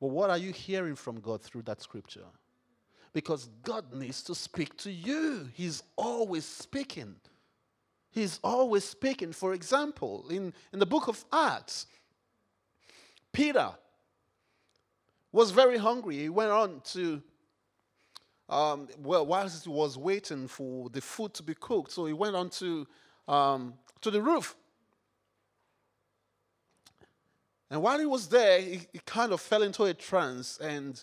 But 0.00 0.08
what 0.08 0.30
are 0.30 0.38
you 0.38 0.50
hearing 0.50 0.96
from 0.96 1.20
God 1.20 1.40
through 1.40 1.62
that 1.62 1.80
scripture? 1.80 2.26
Because 3.12 3.48
God 3.62 3.94
needs 3.94 4.24
to 4.24 4.34
speak 4.34 4.76
to 4.78 4.90
you. 4.90 5.48
He's 5.54 5.80
always 5.94 6.44
speaking. 6.44 7.14
He's 8.10 8.40
always 8.42 8.82
speaking. 8.82 9.32
For 9.32 9.54
example, 9.54 10.24
in, 10.28 10.52
in 10.72 10.80
the 10.80 10.86
book 10.86 11.06
of 11.06 11.24
Acts, 11.32 11.86
Peter 13.34 13.72
was 15.32 15.50
very 15.50 15.76
hungry. 15.76 16.16
He 16.16 16.28
went 16.28 16.52
on 16.52 16.80
to, 16.92 17.20
um, 18.48 18.88
well, 19.02 19.26
whilst 19.26 19.64
he 19.64 19.70
was 19.70 19.98
waiting 19.98 20.46
for 20.46 20.88
the 20.88 21.00
food 21.00 21.34
to 21.34 21.42
be 21.42 21.54
cooked, 21.54 21.90
so 21.90 22.06
he 22.06 22.12
went 22.12 22.36
on 22.36 22.48
to, 22.50 22.86
um, 23.28 23.74
to 24.00 24.10
the 24.10 24.22
roof. 24.22 24.56
And 27.70 27.82
while 27.82 27.98
he 27.98 28.06
was 28.06 28.28
there, 28.28 28.60
he, 28.60 28.82
he 28.92 29.00
kind 29.04 29.32
of 29.32 29.40
fell 29.40 29.62
into 29.62 29.82
a 29.82 29.92
trance, 29.92 30.58
and 30.58 31.02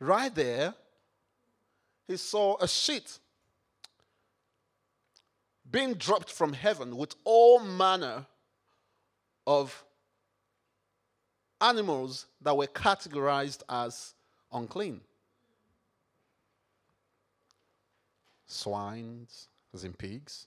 right 0.00 0.34
there, 0.34 0.74
he 2.08 2.16
saw 2.16 2.56
a 2.60 2.66
sheet 2.66 3.20
being 5.70 5.94
dropped 5.94 6.30
from 6.30 6.52
heaven 6.54 6.96
with 6.96 7.14
all 7.24 7.60
manner 7.60 8.26
of 9.46 9.84
animals 11.62 12.26
that 12.40 12.56
were 12.56 12.66
categorized 12.66 13.62
as 13.68 14.14
unclean. 14.52 15.00
Swines, 18.48 19.46
as 19.72 19.84
in 19.84 19.92
pigs, 19.94 20.46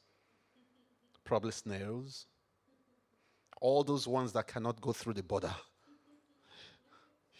probably 1.24 1.51
snails, 1.51 2.27
all 3.62 3.84
those 3.84 4.07
ones 4.07 4.31
that 4.34 4.45
cannot 4.45 4.79
go 4.81 4.91
through 4.91 5.13
the 5.13 5.24
border. 5.24 5.53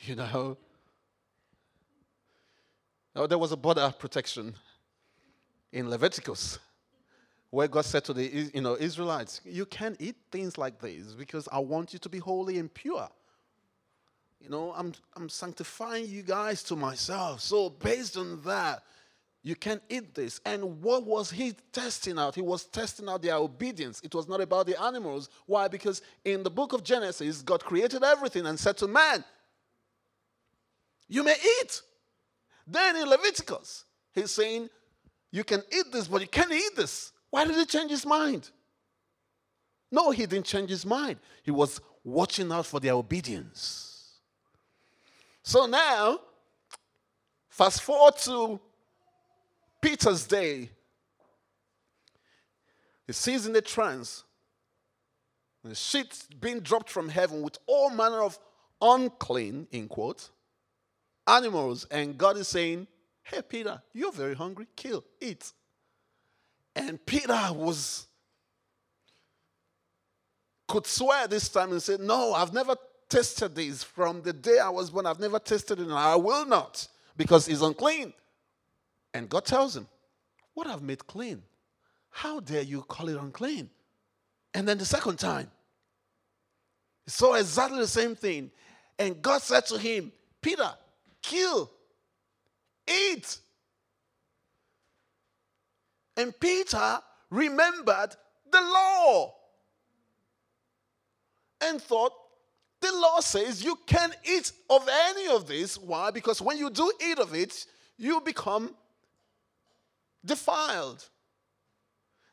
You 0.02 0.16
know? 0.16 0.58
Oh, 3.16 3.28
there 3.28 3.38
was 3.38 3.54
a 3.54 3.58
border 3.58 3.92
protection 3.98 4.54
in 5.72 5.90
Leviticus 5.90 6.60
where 7.50 7.68
God 7.70 7.86
said 7.86 8.04
to 8.06 8.14
the 8.14 8.52
you 8.54 8.62
know, 8.62 8.76
Israelites, 8.76 9.40
You 9.46 9.66
can't 9.66 9.96
eat 10.00 10.18
things 10.32 10.58
like 10.58 10.82
these 10.82 11.14
because 11.14 11.48
I 11.52 11.60
want 11.60 11.94
you 11.94 12.00
to 12.00 12.10
be 12.10 12.20
holy 12.20 12.60
and 12.60 12.72
pure. 12.72 13.08
You 14.40 14.50
know, 14.50 14.74
I'm, 14.76 14.94
I'm 15.16 15.30
sanctifying 15.30 16.08
you 16.08 16.22
guys 16.22 16.62
to 16.64 16.76
myself. 16.76 17.42
So, 17.42 17.70
based 17.70 18.18
on 18.18 18.42
that, 18.44 18.84
you 19.46 19.56
can 19.56 19.80
eat 19.90 20.16
this. 20.16 20.42
And 20.44 20.82
what 20.82 21.06
was 21.06 21.30
he 21.30 21.54
testing 21.72 22.18
out? 22.18 22.34
He 22.34 22.42
was 22.42 22.66
testing 22.66 23.08
out 23.08 23.22
their 23.22 23.36
obedience. 23.36 24.02
It 24.04 24.14
was 24.16 24.28
not 24.28 24.42
about 24.42 24.66
the 24.66 24.82
animals. 24.82 25.30
Why? 25.46 25.68
Because 25.68 26.02
in 26.24 26.42
the 26.42 26.50
book 26.50 26.74
of 26.74 26.84
Genesis, 26.84 27.44
God 27.44 27.64
created 27.64 28.04
everything 28.04 28.48
and 28.48 28.60
said 28.60 28.76
to 28.78 28.88
man, 28.88 29.24
You 31.08 31.24
may 31.24 31.36
eat. 31.62 31.82
Then 32.66 32.96
in 32.96 33.08
Leviticus, 33.08 33.86
he's 34.14 34.32
saying, 34.32 34.70
You 35.32 35.44
can 35.44 35.62
eat 35.72 35.92
this, 35.92 36.08
but 36.08 36.22
you 36.22 36.28
can't 36.28 36.52
eat 36.52 36.76
this. 36.76 37.14
Why 37.30 37.46
did 37.46 37.56
he 37.56 37.66
change 37.66 37.92
his 37.92 38.06
mind? 38.06 38.50
No, 39.92 40.10
he 40.10 40.26
didn't 40.26 40.48
change 40.48 40.72
his 40.72 40.86
mind. 40.86 41.20
He 41.44 41.52
was 41.52 41.80
watching 42.04 42.52
out 42.52 42.66
for 42.66 42.80
their 42.80 42.94
obedience. 42.94 43.95
So 45.48 45.68
now, 45.68 46.22
fast 47.50 47.84
forward 47.84 48.18
to 48.24 48.60
Peter's 49.80 50.26
day. 50.26 50.72
He 53.06 53.14
sees 53.14 53.46
in 53.46 53.54
the 53.54 53.62
trance 53.62 54.24
the 55.64 55.76
sheet 55.76 56.26
being 56.42 56.62
dropped 56.62 56.90
from 56.90 57.10
heaven 57.10 57.44
with 57.44 57.60
all 57.68 57.92
manner 57.92 58.24
of 58.24 58.40
unclean, 58.82 59.68
in 59.72 59.88
quotes, 59.88 60.32
animals. 61.28 61.86
And 61.92 62.18
God 62.18 62.38
is 62.38 62.48
saying, 62.48 62.88
Hey, 63.22 63.44
Peter, 63.48 63.80
you're 63.94 64.12
very 64.12 64.34
hungry. 64.34 64.66
Kill, 64.76 65.04
eat. 65.22 65.54
And 66.76 67.06
Peter 67.06 67.50
was, 67.52 68.08
could 70.68 70.88
swear 70.88 71.28
this 71.28 71.50
time 71.50 71.72
and 71.72 71.84
say, 71.84 71.98
No, 72.00 72.34
I've 72.34 72.52
never 72.52 72.76
tasted 73.10 73.56
this 73.56 73.84
from 73.84 74.22
the 74.22 74.34
day 74.34 74.60
I 74.60 74.70
was 74.70 74.90
born. 74.90 75.06
I've 75.06 75.20
never 75.20 75.40
tasted 75.40 75.80
it, 75.80 75.84
and 75.84 75.94
I 75.94 76.16
will 76.16 76.46
not 76.46 76.88
because 77.18 77.48
it's 77.48 77.62
unclean. 77.62 78.14
And 79.14 79.30
God 79.30 79.46
tells 79.46 79.76
him, 79.76 79.88
What 80.54 80.68
I've 80.68 80.82
made 80.82 81.06
clean, 81.08 81.42
how 82.10 82.40
dare 82.40 82.62
you 82.62 82.82
call 82.82 83.10
it 83.10 83.18
unclean? 83.18 83.70
And 84.54 84.68
then 84.68 84.78
the 84.78 84.86
second 84.86 85.20
time, 85.20 85.52
he 87.04 87.12
saw 87.12 87.34
exactly 87.34 87.80
the 87.80 87.88
same 87.88 88.16
thing. 88.16 88.52
And 88.98 89.22
God 89.22 89.42
said 89.42 89.66
to 89.68 89.78
him, 89.78 90.12
Peter, 90.42 90.72
kill, 91.22 91.70
eat. 92.88 93.38
And 96.18 96.38
Peter 96.40 97.00
remembered 97.30 98.16
the 98.50 98.62
law 98.62 99.36
and 101.62 101.82
thought, 101.82 102.14
the 102.92 103.00
law 103.00 103.20
says 103.20 103.64
you 103.64 103.78
can't 103.86 104.16
eat 104.24 104.52
of 104.70 104.88
any 105.08 105.28
of 105.28 105.48
this. 105.48 105.78
Why? 105.78 106.12
Because 106.12 106.42
when 106.42 106.58
you 106.58 106.70
do 106.70 106.92
eat 107.06 107.20
of 107.20 107.34
it, 107.34 107.66
you 107.98 108.22
become 108.22 108.74
defiled. 110.24 111.08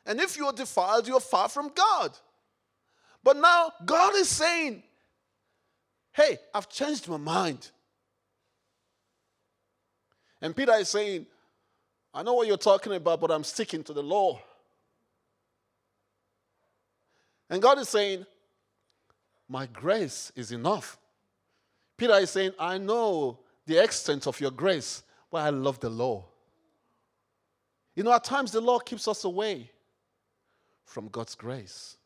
And 0.05 0.19
if 0.19 0.37
you're 0.37 0.53
defiled, 0.53 1.07
you're 1.07 1.19
far 1.19 1.49
from 1.49 1.71
God. 1.73 2.17
But 3.23 3.37
now 3.37 3.71
God 3.85 4.15
is 4.15 4.29
saying, 4.29 4.83
Hey, 6.11 6.37
I've 6.53 6.69
changed 6.69 7.07
my 7.07 7.17
mind. 7.17 7.71
And 10.41 10.55
Peter 10.55 10.73
is 10.73 10.89
saying, 10.89 11.25
I 12.13 12.21
know 12.21 12.33
what 12.33 12.47
you're 12.47 12.57
talking 12.57 12.93
about, 12.93 13.19
but 13.19 13.31
I'm 13.31 13.43
sticking 13.43 13.83
to 13.85 13.93
the 13.93 14.03
law. 14.03 14.39
And 17.49 17.61
God 17.61 17.79
is 17.79 17.89
saying, 17.89 18.25
my 19.53 19.67
grace 19.67 20.31
is 20.35 20.51
enough. 20.51 20.97
Peter 21.95 22.13
is 22.13 22.31
saying, 22.31 22.53
I 22.57 22.79
know 22.79 23.37
the 23.67 23.83
extent 23.83 24.25
of 24.25 24.41
your 24.41 24.49
grace, 24.49 25.03
but 25.29 25.43
I 25.43 25.51
love 25.51 25.79
the 25.79 25.91
law. 25.91 26.25
You 27.93 28.01
know, 28.01 28.13
at 28.13 28.23
times 28.23 28.51
the 28.51 28.59
law 28.59 28.79
keeps 28.79 29.07
us 29.07 29.25
away 29.25 29.69
from 30.85 31.07
God's 31.07 31.35
grace. 31.35 31.97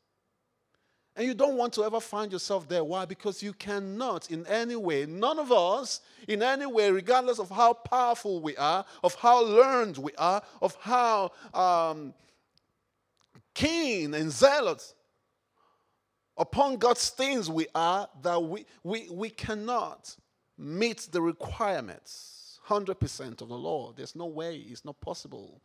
And 1.16 1.26
you 1.26 1.34
don't 1.34 1.56
want 1.56 1.72
to 1.76 1.86
ever 1.86 2.02
find 2.02 2.34
yourself 2.34 2.68
there. 2.68 2.84
Why? 2.84 3.06
Because 3.06 3.42
you 3.42 3.54
cannot, 3.54 4.30
in 4.30 4.46
any 4.48 4.76
way, 4.76 5.06
none 5.06 5.40
of 5.40 5.50
us, 5.50 6.02
in 6.28 6.44
any 6.44 6.66
way, 6.66 6.92
regardless 6.92 7.40
of 7.40 7.50
how 7.50 7.72
powerful 7.72 8.42
we 8.42 8.58
are, 8.58 8.84
of 9.06 9.16
how 9.16 9.42
learned 9.42 9.98
we 9.98 10.12
are, 10.18 10.42
of 10.62 10.76
how 10.82 11.32
um, 11.54 12.14
keen 13.54 14.14
and 14.14 14.34
zealous 14.34 14.96
upon 16.38 16.78
God's 16.78 17.10
things 17.10 17.50
we 17.50 17.68
are 17.74 18.08
that 18.22 18.42
we, 18.42 18.66
we, 18.84 19.08
we 19.12 19.30
cannot 19.30 20.16
meet 20.58 21.08
the 21.12 21.22
requirements 21.22 22.60
100% 22.68 23.42
of 23.42 23.48
the 23.48 23.56
law. 23.56 23.94
There's 23.96 24.16
no 24.16 24.26
way, 24.26 24.58
it's 24.58 24.86
not 24.86 25.00
possible. 25.02 25.62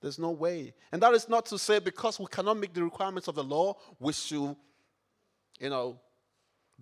There's 0.00 0.18
no 0.18 0.30
way. 0.30 0.74
And 0.92 1.02
that 1.02 1.14
is 1.14 1.28
not 1.28 1.46
to 1.46 1.58
say 1.58 1.78
because 1.78 2.18
we 2.18 2.26
cannot 2.26 2.58
meet 2.58 2.74
the 2.74 2.84
requirements 2.84 3.28
of 3.28 3.34
the 3.34 3.44
law, 3.44 3.76
we 3.98 4.12
should, 4.12 4.56
you 5.58 5.70
know, 5.70 5.98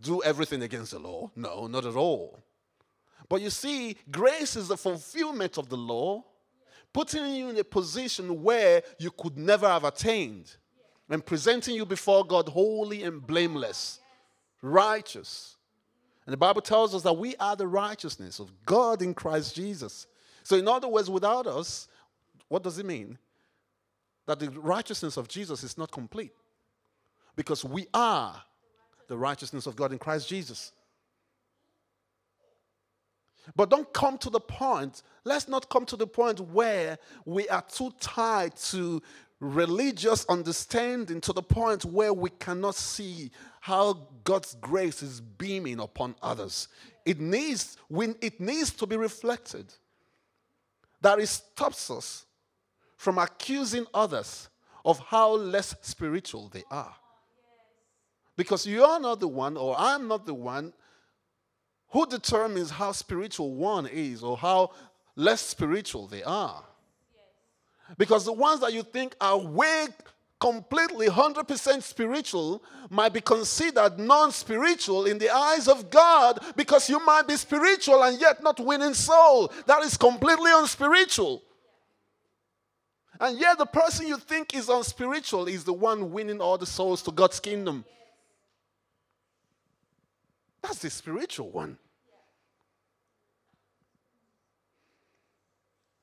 do 0.01 0.23
everything 0.23 0.63
against 0.63 0.93
the 0.93 0.99
law. 0.99 1.31
No, 1.37 1.67
not 1.67 1.87
at 1.87 1.97
all. 1.97 2.43
But 3.29 3.41
you 3.41 3.51
see, 3.51 3.97
grace 4.11 4.57
is 4.57 4.69
the 4.69 4.77
fulfillment 4.77 5.57
of 5.57 5.69
the 5.69 5.77
law, 5.77 6.25
putting 6.93 7.35
you 7.35 7.49
in 7.49 7.59
a 7.59 7.65
position 7.65 8.43
where 8.43 8.83
you 8.99 9.11
could 9.11 9.39
never 9.39 9.69
have 9.69 9.85
attained 9.85 10.57
and 11.09 11.25
presenting 11.25 11.75
you 11.75 11.85
before 11.85 12.25
God 12.25 12.49
holy 12.49 13.03
and 13.03 13.25
blameless, 13.27 14.01
righteous. 14.63 15.57
And 16.27 16.33
the 16.33 16.39
Bible 16.39 16.63
tells 16.63 16.95
us 16.95 17.03
that 17.03 17.17
we 17.17 17.37
are 17.37 17.57
the 17.57 17.67
righteousness 17.67 18.39
of 18.39 18.51
God 18.65 19.03
in 19.03 19.13
Christ 19.13 19.55
Jesus. 19.55 20.07
So, 20.43 20.57
in 20.57 20.67
other 20.67 20.89
words, 20.89 21.11
without 21.11 21.47
us, 21.47 21.89
what 22.49 22.63
does 22.63 22.79
it 22.79 22.87
mean? 22.87 23.19
That 24.27 24.39
the 24.39 24.51
righteousness 24.51 25.17
of 25.17 25.29
Jesus 25.29 25.63
is 25.63 25.77
not 25.77 25.91
complete. 25.91 26.33
Because 27.37 27.65
we 27.65 27.87
are 27.93 28.43
the 29.09 29.17
righteousness 29.17 29.67
of 29.67 29.77
God 29.77 29.93
in 29.93 29.99
Christ 29.99 30.29
Jesus. 30.29 30.73
But 33.55 33.69
don't 33.69 33.93
come 33.93 34.17
to 34.19 34.31
the 34.31 34.41
point, 34.41 35.03
let's 35.25 35.49
not 35.49 35.69
come 35.69 35.85
to 35.87 35.97
the 35.97 36.07
point 36.07 36.41
where 36.41 36.99
we 37.27 37.47
are 37.49 37.63
too 37.63 37.93
tied 38.01 38.57
to 38.57 39.03
religious 39.45 40.25
understanding 40.27 41.21
to 41.21 41.33
the 41.33 41.43
point 41.43 41.85
where 41.85 42.13
we 42.13 42.31
cannot 42.31 42.75
see 42.75 43.31
how 43.61 44.09
God's 44.25 44.55
grace 44.61 45.03
is 45.03 45.21
beaming 45.21 45.81
upon 45.81 46.15
others. 46.23 46.69
It 47.05 47.21
needs, 47.21 47.77
when 47.89 48.17
it 48.23 48.41
needs 48.41 48.71
to 48.73 48.87
be 48.87 48.97
reflected. 48.97 49.67
That 51.03 51.19
it 51.19 51.29
stops 51.29 51.91
us 51.91 52.25
from 52.97 53.19
accusing 53.19 53.85
others 53.93 54.49
of 54.85 54.99
how 54.99 55.33
less 55.33 55.75
spiritual 55.83 56.49
they 56.49 56.65
are. 56.71 56.95
Because 58.37 58.67
you 58.67 58.83
are 58.85 58.99
not 58.99 59.21
the 59.21 59.29
one, 59.29 59.57
or 59.57 59.75
I'm 59.79 60.09
not 60.09 60.25
the 60.25 60.35
one, 60.35 60.73
who 61.91 62.07
determines 62.07 62.71
how 62.71 62.93
spiritual 62.93 63.55
one 63.55 63.87
is 63.87 64.23
or 64.23 64.37
how 64.37 64.71
less 65.15 65.43
spiritual 65.43 66.07
they 66.07 66.23
are. 66.23 66.65
Because 67.99 68.25
the 68.25 68.33
ones 68.33 68.61
that 68.61 68.73
you 68.73 68.83
think 68.83 69.15
are 69.21 69.39
way 69.39 69.87
completely 70.41 71.07
100% 71.07 71.83
spiritual 71.83 72.63
might 72.91 73.13
be 73.13 73.21
considered 73.21 73.99
non 73.99 74.31
spiritual 74.31 75.07
in 75.07 75.19
the 75.19 75.31
eyes 75.31 75.69
of 75.69 75.91
God 75.91 76.39
because 76.57 76.91
you 76.91 77.05
might 77.05 77.27
be 77.27 77.37
spiritual 77.37 78.03
and 78.03 78.21
yet 78.21 78.43
not 78.43 78.61
winning 78.61 78.95
soul. 78.95 79.53
That 79.67 79.83
is 79.83 79.97
completely 79.97 80.51
unspiritual. 80.55 81.43
And 83.21 83.39
yet, 83.39 83.59
the 83.59 83.67
person 83.67 84.09
you 84.09 84.19
think 84.19 84.55
is 84.55 84.69
unspiritual 84.69 85.47
is 85.47 85.65
the 85.65 85.73
one 85.73 86.11
winning 86.11 86.41
all 86.41 86.59
the 86.59 86.67
souls 86.67 87.01
to 87.03 87.13
God's 87.13 87.39
kingdom. 87.39 87.85
That's 90.63 90.79
the 90.79 90.91
spiritual 90.91 91.51
one. 91.51 91.79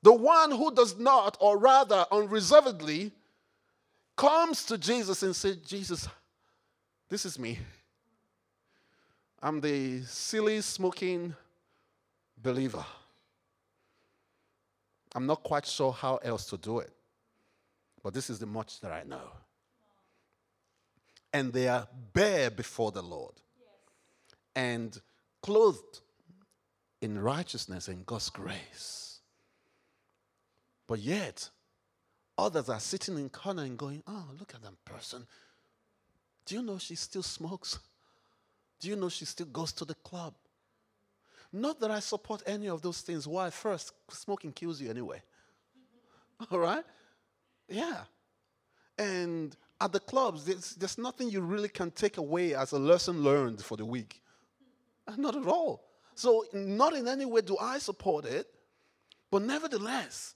The 0.03 0.13
one 0.13 0.51
who 0.51 0.73
does 0.73 0.97
not, 0.97 1.37
or 1.39 1.57
rather 1.57 2.05
unreservedly, 2.11 3.11
comes 4.15 4.65
to 4.65 4.77
Jesus 4.77 5.23
and 5.23 5.35
says, 5.35 5.57
Jesus, 5.57 6.07
this 7.09 7.25
is 7.25 7.37
me. 7.37 7.59
I'm 9.41 9.61
the 9.61 10.01
silly, 10.03 10.61
smoking 10.61 11.35
believer. 12.41 12.85
I'm 15.13 15.25
not 15.25 15.43
quite 15.43 15.65
sure 15.65 15.91
how 15.91 16.17
else 16.17 16.45
to 16.47 16.57
do 16.57 16.79
it, 16.79 16.91
but 18.01 18.13
this 18.13 18.29
is 18.29 18.39
the 18.39 18.45
much 18.45 18.79
that 18.81 18.91
I 18.91 19.03
know. 19.03 19.31
And 21.33 21.51
they 21.51 21.67
are 21.67 21.87
bare 22.13 22.49
before 22.49 22.91
the 22.91 23.01
Lord 23.01 23.33
and 24.55 24.99
clothed 25.41 25.99
in 27.01 27.19
righteousness 27.19 27.87
and 27.87 28.05
God's 28.05 28.29
grace. 28.29 29.10
But 30.91 30.99
yet, 30.99 31.49
others 32.37 32.67
are 32.67 32.81
sitting 32.81 33.17
in 33.17 33.29
corner 33.29 33.63
and 33.63 33.77
going, 33.77 34.03
Oh, 34.05 34.25
look 34.37 34.53
at 34.53 34.61
that 34.61 34.83
person. 34.83 35.25
Do 36.45 36.55
you 36.55 36.61
know 36.61 36.79
she 36.79 36.95
still 36.95 37.23
smokes? 37.23 37.79
Do 38.77 38.89
you 38.89 38.97
know 38.97 39.07
she 39.07 39.23
still 39.23 39.45
goes 39.45 39.71
to 39.71 39.85
the 39.85 39.93
club? 39.93 40.33
Not 41.53 41.79
that 41.79 41.91
I 41.91 42.01
support 42.01 42.43
any 42.45 42.67
of 42.67 42.81
those 42.81 42.99
things. 42.99 43.25
Why? 43.25 43.49
First, 43.51 43.93
smoking 44.09 44.51
kills 44.51 44.81
you 44.81 44.89
anyway. 44.89 45.21
All 46.51 46.59
right? 46.59 46.83
Yeah. 47.69 48.01
And 48.97 49.55
at 49.79 49.93
the 49.93 50.01
clubs, 50.01 50.43
there's, 50.43 50.71
there's 50.71 50.97
nothing 50.97 51.29
you 51.29 51.39
really 51.39 51.69
can 51.69 51.91
take 51.91 52.17
away 52.17 52.53
as 52.53 52.73
a 52.73 52.79
lesson 52.79 53.23
learned 53.23 53.63
for 53.63 53.77
the 53.77 53.85
week. 53.85 54.21
Uh, 55.07 55.13
not 55.15 55.37
at 55.37 55.47
all. 55.47 55.85
So, 56.15 56.43
not 56.51 56.93
in 56.95 57.07
any 57.07 57.23
way 57.23 57.39
do 57.39 57.55
I 57.61 57.79
support 57.79 58.25
it, 58.25 58.45
but 59.31 59.41
nevertheless, 59.41 60.35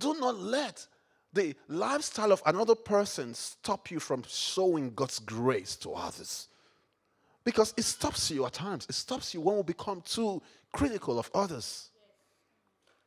do 0.00 0.18
not 0.18 0.36
let 0.38 0.86
the 1.32 1.54
lifestyle 1.68 2.32
of 2.32 2.42
another 2.44 2.74
person 2.74 3.34
stop 3.34 3.90
you 3.90 4.00
from 4.00 4.24
showing 4.26 4.92
God's 4.94 5.20
grace 5.20 5.76
to 5.76 5.92
others. 5.92 6.48
Because 7.44 7.72
it 7.76 7.84
stops 7.84 8.30
you 8.30 8.44
at 8.46 8.52
times. 8.52 8.86
It 8.88 8.94
stops 8.94 9.32
you 9.32 9.40
when 9.40 9.56
we 9.56 9.62
become 9.62 10.02
too 10.02 10.42
critical 10.72 11.18
of 11.18 11.30
others. 11.34 11.90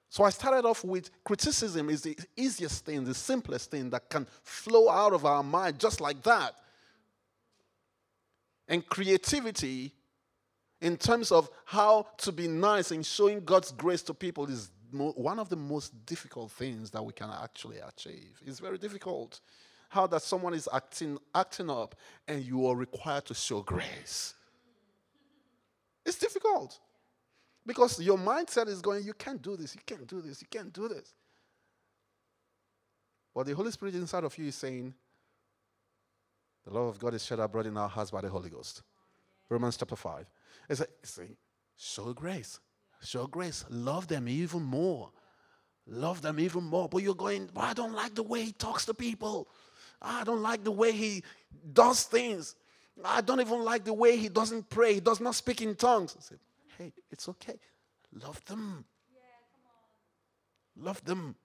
So 0.10 0.23
I 0.23 0.29
started 0.29 0.65
off 0.65 0.84
with 0.84 1.10
criticism 1.23 1.89
is 1.89 2.03
the 2.03 2.17
easiest 2.38 2.86
thing, 2.86 3.03
the 3.03 3.15
simplest 3.15 3.71
thing 3.71 3.89
that 3.89 4.10
can 4.10 4.27
flow 4.43 4.89
out 4.89 5.12
of 5.12 5.25
our 5.25 5.43
mind 5.43 5.79
just 5.79 5.99
like 5.99 6.21
that. 6.23 6.53
And 8.67 8.86
creativity 8.88 9.91
in 10.82 10.97
terms 10.97 11.32
of 11.32 11.49
how 11.65 12.08
to 12.17 12.32
be 12.32 12.47
nice 12.47 12.91
and 12.91 13.06
showing 13.06 13.43
God's 13.43 13.71
grace 13.71 14.03
to 14.03 14.13
people 14.13 14.45
is 14.47 14.69
one 14.93 15.39
of 15.39 15.49
the 15.49 15.56
most 15.56 16.06
difficult 16.06 16.51
things 16.51 16.91
that 16.91 17.03
we 17.03 17.13
can 17.13 17.29
actually 17.29 17.79
achieve. 17.79 18.39
It's 18.45 18.60
very 18.60 18.77
difficult. 18.77 19.39
How 19.89 20.08
that 20.08 20.21
someone 20.21 20.53
is 20.53 20.67
acting 20.73 21.19
acting 21.36 21.69
up 21.69 21.95
and 22.27 22.43
you 22.43 22.67
are 22.67 22.75
required 22.75 23.25
to 23.25 23.34
show 23.34 23.62
grace. 23.62 24.34
It's 26.06 26.17
difficult. 26.17 26.79
Because 27.65 28.01
your 28.01 28.17
mindset 28.17 28.67
is 28.67 28.82
going, 28.82 29.06
you 29.06 29.13
can't 29.13 29.41
do 29.41 29.56
this, 29.56 29.73
you 29.73 29.82
can't 29.86 30.06
do 30.06 30.21
this, 30.21 30.41
you 30.41 30.47
can't 30.49 30.73
do 30.73 30.88
this. 30.88 31.13
But 33.34 33.45
the 33.45 33.56
Holy 33.56 33.71
Spirit 33.71 33.95
inside 33.95 34.23
of 34.25 34.38
you 34.38 34.47
is 34.47 34.56
saying, 34.56 34.93
the 36.65 36.73
love 36.73 36.88
of 36.88 36.99
God 36.99 37.13
is 37.13 37.25
shed 37.25 37.39
abroad 37.39 37.65
in 37.65 37.77
our 37.77 37.89
hearts 37.89 38.12
by 38.12 38.21
the 38.21 38.29
Holy 38.29 38.49
Ghost. 38.49 38.84
Romans 39.49 39.77
chapter 39.77 39.95
5. 39.95 40.25
It's, 40.69 40.82
a, 40.82 40.88
show 41.77 42.13
grace. 42.13 42.60
Show 43.04 43.28
grace. 43.28 43.66
Love 43.70 44.08
them 44.08 44.28
even 44.28 44.63
more. 44.63 45.12
Love 45.86 46.22
them 46.22 46.39
even 46.39 46.63
more. 46.63 46.88
But 46.88 47.04
you're 47.04 47.16
going, 47.16 47.50
but 47.54 47.63
I 47.66 47.74
don't 47.74 47.94
like 47.94 48.16
the 48.16 48.24
way 48.24 48.44
he 48.44 48.52
talks 48.54 48.86
to 48.86 48.94
people. 48.94 49.48
I 50.02 50.24
don't 50.24 50.42
like 50.42 50.63
the 50.63 50.72
way 50.72 50.92
he 50.92 51.24
does 51.74 52.04
things. 52.04 52.56
I 53.04 53.22
don't 53.22 53.42
even 53.42 53.63
like 53.63 53.84
the 53.84 53.94
way 53.94 54.18
he 54.18 54.30
doesn't 54.30 54.70
pray. 54.70 54.96
He 54.96 55.00
does 55.00 55.20
not 55.20 55.36
speak 55.36 55.62
in 55.62 55.76
tongues. 55.76 56.16
I 56.18 56.22
said, 56.22 56.39
hey, 56.78 56.94
it's 57.12 57.28
okay. 57.30 57.60
Love 58.13 58.44
them. 58.46 58.86
Love 60.78 61.04
them. 61.04 61.36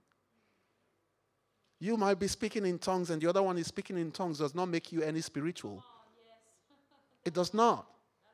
You 1.80 1.96
might 1.96 2.18
be 2.18 2.26
speaking 2.26 2.66
in 2.66 2.78
tongues, 2.78 3.10
and 3.10 3.22
the 3.22 3.28
other 3.28 3.42
one 3.42 3.56
is 3.56 3.68
speaking 3.68 3.98
in 3.98 4.10
tongues, 4.10 4.38
does 4.38 4.54
not 4.54 4.66
make 4.66 4.90
you 4.90 5.02
any 5.02 5.20
spiritual. 5.20 5.82
Oh, 5.84 5.92
it 7.24 7.32
does 7.34 7.54
not. 7.54 7.86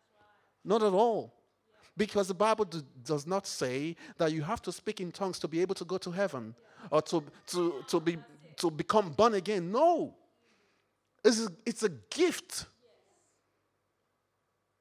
Not 0.64 0.82
at 0.82 0.94
all. 0.94 1.34
Because 1.96 2.28
the 2.28 2.34
Bible 2.34 2.64
do, 2.64 2.82
does 3.04 3.26
not 3.26 3.46
say 3.46 3.96
that 4.18 4.32
you 4.32 4.42
have 4.42 4.60
to 4.62 4.72
speak 4.72 5.00
in 5.00 5.12
tongues 5.12 5.38
to 5.40 5.48
be 5.48 5.60
able 5.60 5.74
to 5.76 5.84
go 5.84 5.96
to 5.98 6.10
heaven 6.10 6.54
or 6.90 7.00
to, 7.02 7.22
to, 7.48 7.84
to, 7.86 8.00
be, 8.00 8.18
to 8.56 8.70
become 8.70 9.10
born 9.10 9.34
again. 9.34 9.70
No. 9.70 10.14
It's 11.24 11.40
a, 11.40 11.48
it's 11.64 11.82
a 11.84 11.88
gift. 11.88 12.66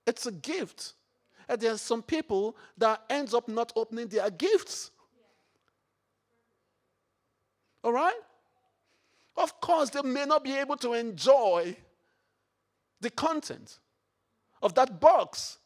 It's 0.07 0.25
a 0.25 0.31
gift. 0.31 0.93
And 1.47 1.61
there 1.61 1.73
are 1.73 1.77
some 1.77 2.01
people 2.01 2.55
that 2.77 3.03
ends 3.09 3.33
up 3.33 3.47
not 3.47 3.71
opening 3.75 4.07
their 4.07 4.29
gifts. 4.31 4.91
All 7.83 7.93
right? 7.93 8.19
Of 9.37 9.59
course, 9.61 9.89
they 9.89 10.01
may 10.01 10.25
not 10.25 10.43
be 10.43 10.53
able 10.53 10.77
to 10.77 10.93
enjoy 10.93 11.75
the 13.01 13.09
content 13.09 13.79
of 14.61 14.73
that 14.75 14.99
box 14.99 15.57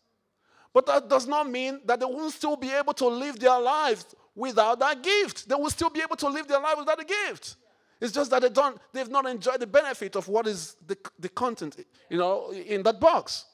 but 0.77 0.85
that 0.85 1.09
does 1.09 1.25
not 1.25 1.49
mean 1.49 1.81
that 1.85 1.99
they 1.99 2.05
won't 2.05 2.31
still 2.31 2.55
be 2.55 2.69
able 2.69 2.93
to 2.93 3.07
live 3.07 3.39
their 3.39 3.59
lives 3.59 4.13
without 4.35 4.77
that 4.77 5.01
gift. 5.01 5.49
They 5.49 5.55
will 5.55 5.71
still 5.71 5.89
be 5.89 6.01
able 6.01 6.15
to 6.17 6.29
live 6.29 6.47
their 6.47 6.59
life 6.59 6.75
without 6.77 6.99
the 6.99 7.03
gift. 7.03 7.55
It's 7.99 8.13
just 8.13 8.29
that 8.29 8.43
they 8.43 8.49
don't, 8.49 8.79
they've 8.93 9.09
not 9.09 9.25
enjoyed 9.25 9.59
the 9.59 9.65
benefit 9.65 10.15
of 10.15 10.27
what 10.27 10.45
is 10.45 10.75
the, 10.85 10.95
the 11.17 11.29
content, 11.29 11.83
you 12.11 12.19
know, 12.19 12.51
in 12.51 12.83
that 12.83 12.99
box. 12.99 13.45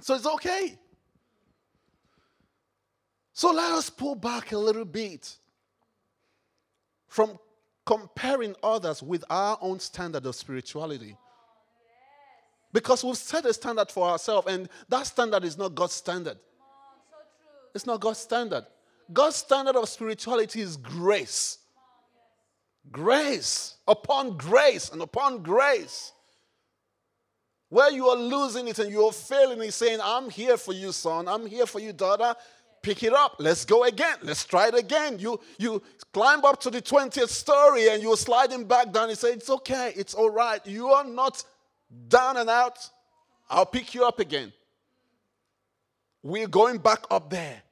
So 0.00 0.16
it's 0.16 0.26
okay. 0.26 0.76
So 3.32 3.52
let 3.52 3.70
us 3.70 3.88
pull 3.88 4.16
back 4.16 4.50
a 4.50 4.58
little 4.58 4.84
bit 4.84 5.36
from 7.06 7.38
comparing 7.86 8.56
others 8.60 9.04
with 9.04 9.22
our 9.30 9.56
own 9.60 9.78
standard 9.78 10.26
of 10.26 10.34
spirituality. 10.34 11.16
Because 12.72 13.04
we've 13.04 13.16
set 13.16 13.44
a 13.46 13.52
standard 13.52 13.90
for 13.90 14.08
ourselves, 14.08 14.46
and 14.48 14.68
that 14.88 15.06
standard 15.06 15.44
is 15.44 15.58
not 15.58 15.74
God's 15.74 15.94
standard. 15.94 16.38
It's 17.74 17.86
not 17.86 18.00
God's 18.00 18.18
standard. 18.18 18.66
God's 19.12 19.36
standard 19.36 19.76
of 19.76 19.88
spirituality 19.88 20.60
is 20.60 20.76
grace. 20.76 21.58
Grace 22.90 23.76
upon 23.86 24.36
grace 24.36 24.90
and 24.90 25.02
upon 25.02 25.42
grace. 25.42 26.12
Where 27.68 27.90
you 27.92 28.08
are 28.08 28.16
losing 28.16 28.66
it 28.68 28.78
and 28.78 28.90
you 28.90 29.04
are 29.04 29.12
failing, 29.12 29.60
He's 29.60 29.76
saying, 29.76 30.00
I'm 30.02 30.28
here 30.28 30.56
for 30.56 30.72
you, 30.72 30.90
son. 30.92 31.28
I'm 31.28 31.46
here 31.46 31.66
for 31.66 31.78
you, 31.80 31.92
daughter. 31.92 32.34
Pick 32.82 33.02
it 33.02 33.12
up. 33.12 33.36
Let's 33.38 33.64
go 33.64 33.84
again. 33.84 34.16
Let's 34.22 34.44
try 34.44 34.68
it 34.68 34.74
again. 34.74 35.18
You, 35.18 35.38
you 35.58 35.82
climb 36.12 36.44
up 36.44 36.60
to 36.62 36.70
the 36.70 36.80
20th 36.80 37.28
story 37.28 37.88
and 37.90 38.02
you're 38.02 38.16
sliding 38.16 38.64
back 38.64 38.90
down. 38.92 39.10
He 39.10 39.14
said, 39.14 39.34
It's 39.34 39.50
okay. 39.50 39.92
It's 39.96 40.14
all 40.14 40.30
right. 40.30 40.64
You 40.66 40.88
are 40.88 41.04
not 41.04 41.44
down 42.08 42.36
and 42.36 42.48
out, 42.48 42.78
I'll 43.48 43.66
pick 43.66 43.94
you 43.94 44.04
up 44.04 44.20
again. 44.20 44.52
We're 46.22 46.48
going 46.48 46.78
back 46.78 47.04
up 47.10 47.30
there. 47.30 47.62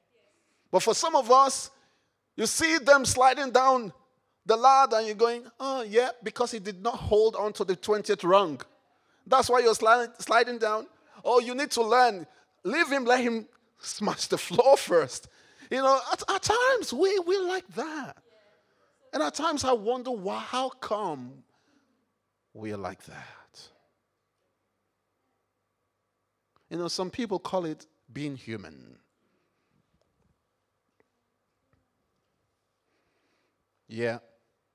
But 0.71 0.83
for 0.83 0.93
some 0.93 1.15
of 1.15 1.31
us, 1.31 1.71
you 2.35 2.45
see 2.45 2.77
them 2.77 3.05
sliding 3.05 3.51
down 3.51 3.93
the 4.45 4.55
ladder 4.55 4.97
and 4.97 5.05
you're 5.07 5.15
going, 5.15 5.43
oh, 5.59 5.83
yeah, 5.83 6.09
because 6.23 6.51
he 6.51 6.59
did 6.59 6.81
not 6.81 6.95
hold 6.95 7.35
on 7.35 7.53
to 7.53 7.63
the 7.63 7.75
20th 7.75 8.27
rung. 8.27 8.59
That's 9.25 9.49
why 9.49 9.59
you're 9.59 9.75
sliding, 9.75 10.13
sliding 10.19 10.57
down. 10.57 10.87
Oh, 11.23 11.39
you 11.39 11.53
need 11.53 11.71
to 11.71 11.83
learn. 11.83 12.25
Leave 12.63 12.89
him, 12.89 13.05
let 13.05 13.21
him 13.21 13.47
smash 13.79 14.27
the 14.27 14.37
floor 14.37 14.77
first. 14.77 15.27
You 15.69 15.77
know, 15.77 15.99
at, 16.11 16.23
at 16.29 16.41
times 16.43 16.91
we, 16.91 17.19
we 17.19 17.37
like 17.39 17.67
that. 17.75 18.17
And 19.13 19.23
at 19.23 19.35
times 19.35 19.63
I 19.63 19.73
wonder 19.73 20.11
why, 20.11 20.39
how 20.39 20.69
come 20.69 21.31
we're 22.53 22.77
like 22.77 23.03
that? 23.05 23.27
You 26.69 26.77
know, 26.77 26.87
some 26.87 27.09
people 27.09 27.39
call 27.39 27.65
it 27.65 27.85
being 28.13 28.35
human. 28.35 28.97
Yeah, 33.87 34.19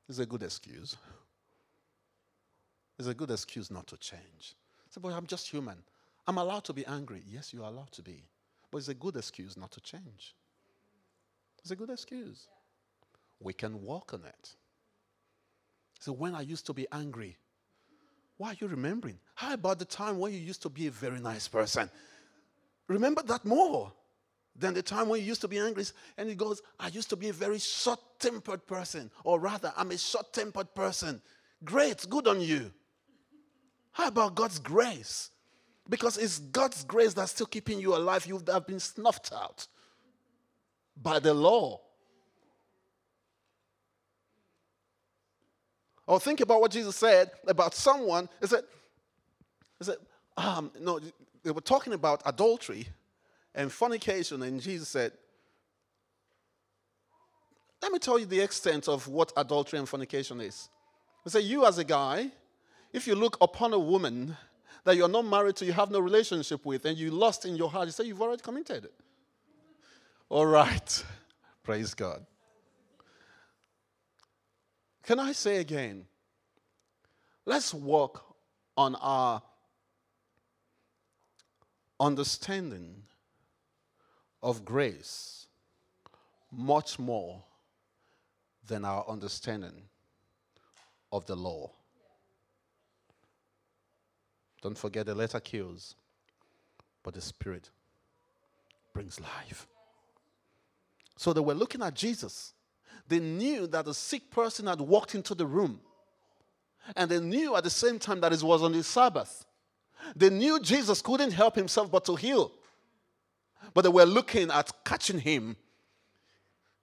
it's 0.09 0.18
a 0.18 0.26
good 0.26 0.42
excuse. 0.42 0.96
It's 2.98 3.09
a 3.09 3.14
good 3.14 3.30
excuse 3.30 3.70
not 3.70 3.87
to 3.88 3.96
change. 3.96 4.54
Say, 4.90 5.00
boy, 5.00 5.12
I'm 5.12 5.26
just 5.26 5.48
human. 5.48 5.78
I'm 6.26 6.38
allowed 6.38 6.64
to 6.64 6.72
be 6.72 6.85
angry. 6.87 7.22
Yes, 7.28 7.52
you 7.52 7.62
are 7.62 7.70
allowed 7.70 7.92
to 7.92 8.02
be. 8.02 8.24
But 8.70 8.78
it's 8.78 8.88
a 8.88 8.94
good 8.94 9.16
excuse 9.16 9.57
not 9.57 9.70
to 9.72 9.80
change. 9.80 10.35
It's 11.61 11.70
a 11.70 11.76
good 11.76 11.90
excuse. 11.90 12.48
We 13.40 13.52
can 13.52 13.83
walk 13.83 14.14
on 14.14 14.24
it. 14.24 14.57
So 16.00 16.12
when 16.12 16.35
I 16.35 16.40
used 16.42 16.66
to 16.66 16.74
be 16.74 16.87
angry, 16.92 17.37
why 18.37 18.51
are 18.51 18.57
you 18.59 18.66
remembering? 18.66 19.18
How 19.35 19.55
about 19.55 19.79
the 19.79 19.85
time 19.85 20.18
when 20.18 20.33
you 20.33 20.38
used 20.38 20.62
to 20.62 20.68
be 20.68 20.87
a 20.87 20.90
very 20.90 21.20
nice 21.20 21.47
person? 21.49 21.90
Remember 22.88 23.23
that 23.23 23.44
more 23.44 23.92
than 24.57 24.75
the 24.75 24.83
time 24.83 25.09
when 25.09 25.20
you 25.20 25.27
used 25.27 25.40
to 25.40 25.49
be 25.49 25.59
angry. 25.59 25.85
And 26.16 26.29
he 26.29 26.35
goes, 26.35 26.62
I 26.79 26.88
used 26.88 27.11
to 27.11 27.16
be 27.16 27.29
a 27.29 27.33
very 27.33 27.59
short 27.59 28.01
tempered 28.18 28.66
person, 28.66 29.11
or 29.25 29.40
rather, 29.40 29.73
I'm 29.77 29.90
a 29.90 29.99
short 29.99 30.33
tempered 30.33 30.75
person. 30.75 31.20
Great, 31.64 32.07
good 32.09 32.29
on 32.29 32.40
you. 32.40 32.73
How 33.92 34.09
about 34.09 34.35
God's 34.35 34.59
grace? 34.59 35.31
Because 35.88 36.16
it's 36.16 36.38
God's 36.38 36.83
grace 36.85 37.14
that's 37.14 37.33
still 37.33 37.47
keeping 37.47 37.79
you 37.79 37.94
alive. 37.94 38.27
You 38.27 38.42
have 38.49 38.66
been 38.66 38.81
snuffed 38.81 39.33
out 39.33 39.66
by 41.01 41.18
the 41.18 41.35
law. 41.35 41.81
Or 46.07 46.21
think 46.21 46.40
about 46.40 46.61
what 46.61 46.71
Jesus 46.71 46.97
said 46.97 47.31
about 47.47 47.75
someone. 47.75 48.29
He 48.40 48.47
said, 48.47 48.64
he 49.79 49.85
said 49.85 49.97
um, 50.37 50.71
no, 50.81 51.01
they 51.43 51.51
were 51.51 51.61
talking 51.61 51.93
about 51.93 52.23
adultery 52.27 52.88
and 53.55 53.71
fornication, 53.71 54.43
and 54.43 54.61
Jesus 54.61 54.88
said, 54.88 55.12
Let 57.83 57.93
me 57.93 57.99
tell 57.99 58.19
you 58.19 58.27
the 58.27 58.40
extent 58.40 58.88
of 58.88 59.07
what 59.07 59.33
adultery 59.37 59.79
and 59.79 59.88
fornication 59.88 60.40
is. 60.40 60.69
He 61.23 61.31
said, 61.31 61.45
You 61.45 61.67
as 61.67 61.79
a 61.79 61.85
guy, 61.85 62.31
if 62.93 63.07
you 63.07 63.14
look 63.14 63.37
upon 63.40 63.73
a 63.73 63.79
woman 63.79 64.37
that 64.85 64.97
you're 64.97 65.09
not 65.09 65.25
married 65.25 65.57
to, 65.57 65.64
you 65.64 65.73
have 65.73 65.90
no 65.90 66.01
relationship 66.01 66.64
with, 66.67 66.85
and 66.85 66.99
you 66.99 67.11
lust 67.11 67.45
in 67.45 67.57
your 67.57 67.71
heart, 67.71 67.87
you 67.87 67.93
say 67.93 68.05
you've 68.05 68.21
already 68.21 68.43
committed 68.43 68.85
it. 68.85 68.95
All 70.29 70.47
right. 70.47 71.05
Praise 71.62 71.95
God. 71.95 72.27
Can 75.05 75.21
I 75.21 75.33
say 75.33 75.59
again? 75.59 76.07
Let's 77.45 77.75
work 77.75 78.23
on 78.77 78.95
our 78.97 79.43
understanding 82.01 83.03
of 84.43 84.64
grace 84.64 85.47
much 86.51 86.99
more 86.99 87.43
than 88.67 88.85
our 88.85 89.05
understanding 89.09 89.83
of 91.12 91.27
the 91.27 91.37
law. 91.37 91.71
Don't 94.62 94.79
forget 94.79 95.05
the 95.05 95.14
letter 95.14 95.40
kills, 95.40 95.95
but 97.03 97.12
the 97.12 97.21
spirit 97.21 97.69
brings 98.95 99.21
life. 99.21 99.67
So 101.17 101.35
they 101.35 101.40
were 101.40 101.55
looking 101.55 101.83
at 101.83 101.95
Jesus. 101.95 102.55
They 103.09 103.21
knew 103.21 103.67
that 103.69 103.85
the 103.85 103.95
sick 103.95 104.31
person 104.31 104.67
had 104.67 104.81
walked 104.81 105.14
into 105.14 105.35
the 105.35 105.47
room. 105.47 105.81
And 106.97 107.11
they 107.11 107.21
knew 107.21 107.57
at 107.57 107.64
the 107.64 107.71
same 107.71 107.99
time 107.99 108.21
that 108.21 108.33
it 108.33 108.43
was 108.43 108.62
on 108.62 108.73
the 108.73 108.83
Sabbath. 108.83 109.45
They 110.14 110.31
knew 110.31 110.61
Jesus 110.61 111.01
couldn't 111.01 111.33
help 111.33 111.55
himself 111.55 111.90
but 111.90 112.05
to 112.07 112.17
heal. 112.17 112.53
But 113.73 113.83
they 113.83 113.88
were 113.88 114.05
looking 114.05 114.51
at 114.51 114.71
catching 114.85 115.19
him, 115.19 115.57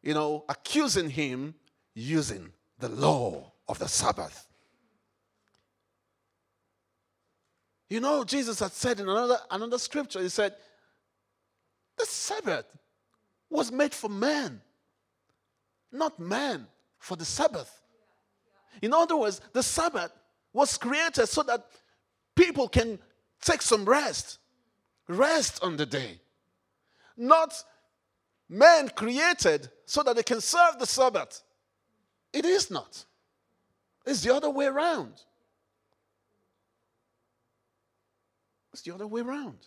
you 0.01 0.13
know, 0.13 0.45
accusing 0.49 1.09
him 1.09 1.53
using 1.93 2.51
the 2.79 2.89
law 2.89 3.51
of 3.67 3.77
the 3.79 3.87
Sabbath. 3.87 4.47
You 7.89 7.99
know, 7.99 8.23
Jesus 8.23 8.59
had 8.59 8.71
said 8.71 8.99
in 8.99 9.09
another, 9.09 9.37
another 9.51 9.77
scripture, 9.77 10.21
he 10.21 10.29
said, 10.29 10.55
the 11.97 12.05
Sabbath 12.05 12.65
was 13.49 13.71
made 13.71 13.93
for 13.93 14.09
man, 14.09 14.61
not 15.91 16.19
man 16.19 16.67
for 16.99 17.15
the 17.15 17.25
Sabbath. 17.25 17.81
In 18.81 18.93
other 18.93 19.17
words, 19.17 19.41
the 19.53 19.63
Sabbath 19.63 20.11
was 20.53 20.77
created 20.77 21.27
so 21.27 21.43
that 21.43 21.65
people 22.35 22.67
can 22.67 22.99
take 23.41 23.61
some 23.61 23.85
rest. 23.85 24.39
Rest 25.07 25.63
on 25.63 25.77
the 25.77 25.85
day. 25.85 26.19
Not 27.17 27.53
man 28.47 28.89
created 28.89 29.69
so 29.85 30.03
that 30.03 30.15
they 30.15 30.23
can 30.23 30.41
serve 30.41 30.79
the 30.79 30.85
Sabbath. 30.85 31.41
It 32.33 32.45
is 32.45 32.71
not. 32.71 33.05
It's 34.05 34.21
the 34.21 34.33
other 34.33 34.49
way 34.49 34.65
around. 34.65 35.13
It's 38.71 38.81
the 38.81 38.93
other 38.93 39.07
way 39.07 39.21
around. 39.21 39.57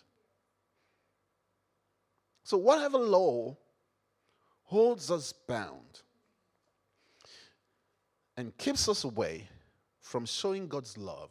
So, 2.43 2.57
whatever 2.57 2.97
law 2.97 3.57
holds 4.63 5.09
us 5.09 5.31
bound 5.31 6.01
and 8.37 8.57
keeps 8.57 8.89
us 8.89 9.03
away 9.03 9.47
from 10.01 10.25
showing 10.25 10.67
God's 10.67 10.97
love 10.97 11.29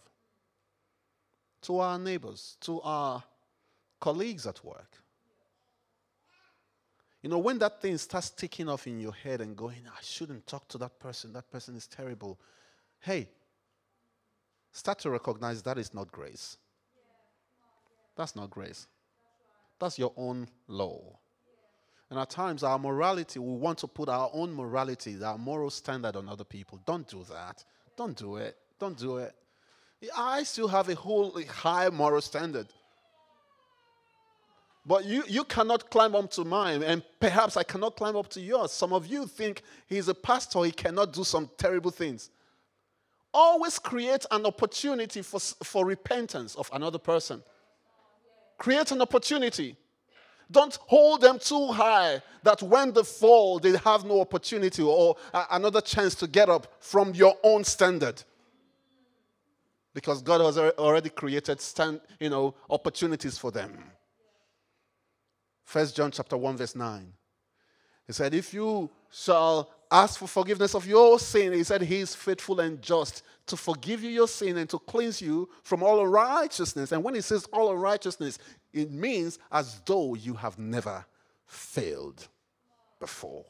to 1.63 1.79
our 1.79 1.99
neighbors, 1.99 2.57
to 2.61 2.81
our 2.83 3.23
colleagues 4.01 4.47
at 4.47 4.63
work. 4.65 4.99
You 7.23 7.31
know, 7.31 7.39
when 7.39 7.59
that 7.61 7.81
thing 7.81 7.97
starts 7.97 8.29
ticking 8.29 8.69
off 8.69 8.87
in 8.87 9.01
your 9.01 9.15
head 9.15 9.41
and 9.41 9.57
going, 9.57 9.81
I 9.87 10.03
shouldn't 10.03 10.47
talk 10.47 10.69
to 10.69 10.79
that 10.79 10.99
person, 11.01 11.33
that 11.33 11.51
person 11.51 11.75
is 11.75 11.87
terrible. 11.87 12.39
Hey, 13.01 13.29
start 14.73 14.99
to 15.01 15.11
recognize 15.11 15.63
that 15.63 15.79
is 15.79 15.95
not 15.95 16.13
grace. 16.13 16.59
That's 18.17 18.37
not 18.37 18.51
grace. 18.51 18.87
That's 19.79 19.99
your 19.99 20.13
own 20.17 20.49
law. 20.69 21.19
And 22.15 22.21
at 22.21 22.31
times, 22.31 22.63
our 22.63 22.79
morality, 22.79 23.41
we 23.41 23.57
want 23.57 23.79
to 23.79 23.89
put 23.89 24.09
our 24.09 24.31
own 24.33 24.55
morality, 24.55 25.17
our 25.21 25.37
moral 25.37 25.69
standard 25.69 26.15
on 26.15 26.29
other 26.29 26.45
people. 26.45 26.79
Don't 26.87 27.09
do 27.09 27.25
that. 27.25 27.65
Don't 27.97 28.17
do 28.17 28.37
it. 28.37 28.57
Don't 28.79 28.97
do 28.97 29.17
it. 29.17 29.35
I 30.17 30.45
still 30.45 30.69
have 30.69 30.89
a 30.89 30.95
whole 30.95 31.37
high 31.43 31.89
moral 31.89 32.21
standard. 32.21 32.69
But 34.87 35.07
you, 35.07 35.25
you 35.27 35.43
cannot 35.43 35.91
climb 35.91 36.15
up 36.15 36.31
to 36.33 36.45
mine, 36.45 36.85
and 36.85 37.03
perhaps 37.19 37.57
I 37.57 37.65
cannot 37.65 37.97
climb 37.97 38.15
up 38.15 38.29
to 38.29 38.41
yours. 38.41 38.71
Some 38.71 38.93
of 38.93 39.09
you 39.09 39.27
think 39.27 39.63
he's 39.89 40.07
a 40.07 40.15
pastor, 40.15 40.63
he 40.63 40.71
cannot 40.71 41.13
do 41.13 41.25
some 41.25 41.51
terrible 41.59 41.91
things. 41.91 42.31
Always 43.33 43.81
create 43.81 44.25
an 44.31 44.47
opportunity 44.47 45.21
for, 45.23 45.41
for 45.41 45.85
repentance 45.85 46.55
of 46.55 46.71
another 46.73 46.99
person. 46.99 47.43
Create 48.57 48.93
an 48.93 49.03
opportunity. 49.03 49.77
Don't 50.51 50.77
hold 50.87 51.21
them 51.21 51.39
too 51.39 51.69
high 51.69 52.23
that 52.43 52.63
when 52.63 52.93
they 52.93 53.03
fall, 53.03 53.59
they 53.59 53.77
have 53.79 54.05
no 54.05 54.21
opportunity 54.21 54.83
or 54.83 55.17
another 55.51 55.81
chance 55.81 56.15
to 56.17 56.27
get 56.27 56.49
up 56.49 56.67
from 56.81 57.15
your 57.15 57.37
own 57.43 57.65
standard 57.65 58.23
because 59.95 60.21
God 60.23 60.41
has 60.41 60.59
already 60.59 61.09
created 61.09 61.61
stand, 61.61 62.01
you 62.21 62.29
know, 62.29 62.55
opportunities 62.69 63.39
for 63.39 63.51
them. 63.51 63.91
First 65.65 65.97
John 65.97 66.11
chapter 66.11 66.37
1 66.37 66.57
verse 66.57 66.77
9. 66.77 67.13
He 68.07 68.13
said, 68.13 68.35
"If 68.35 68.53
you 68.53 68.91
shall 69.11 69.71
ask 69.95 70.19
for 70.19 70.27
forgiveness 70.27 70.75
of 70.75 70.87
your 70.87 71.21
sin, 71.21 71.53
he 71.53 71.63
said 71.63 71.81
he 71.83 72.01
is 72.01 72.15
faithful 72.15 72.59
and 72.61 72.83
just 72.83 73.23
to 73.47 73.57
forgive 73.57 74.03
you 74.03 74.11
your 74.11 74.27
sin 74.27 74.57
and 74.59 74.69
to 74.71 74.79
cleanse 74.79 75.23
you 75.23 75.49
from 75.63 75.83
all 75.83 76.01
unrighteousness." 76.01 76.93
And 76.93 77.05
when 77.05 77.15
he 77.15 77.21
says 77.21 77.47
all 77.53 77.71
unrighteousness, 77.73 78.39
it 78.73 78.91
means 78.91 79.39
as 79.53 79.81
though 79.87 80.15
you 80.15 80.35
have 80.35 80.59
never 80.59 81.07
failed 81.47 82.27
before. 82.99 83.45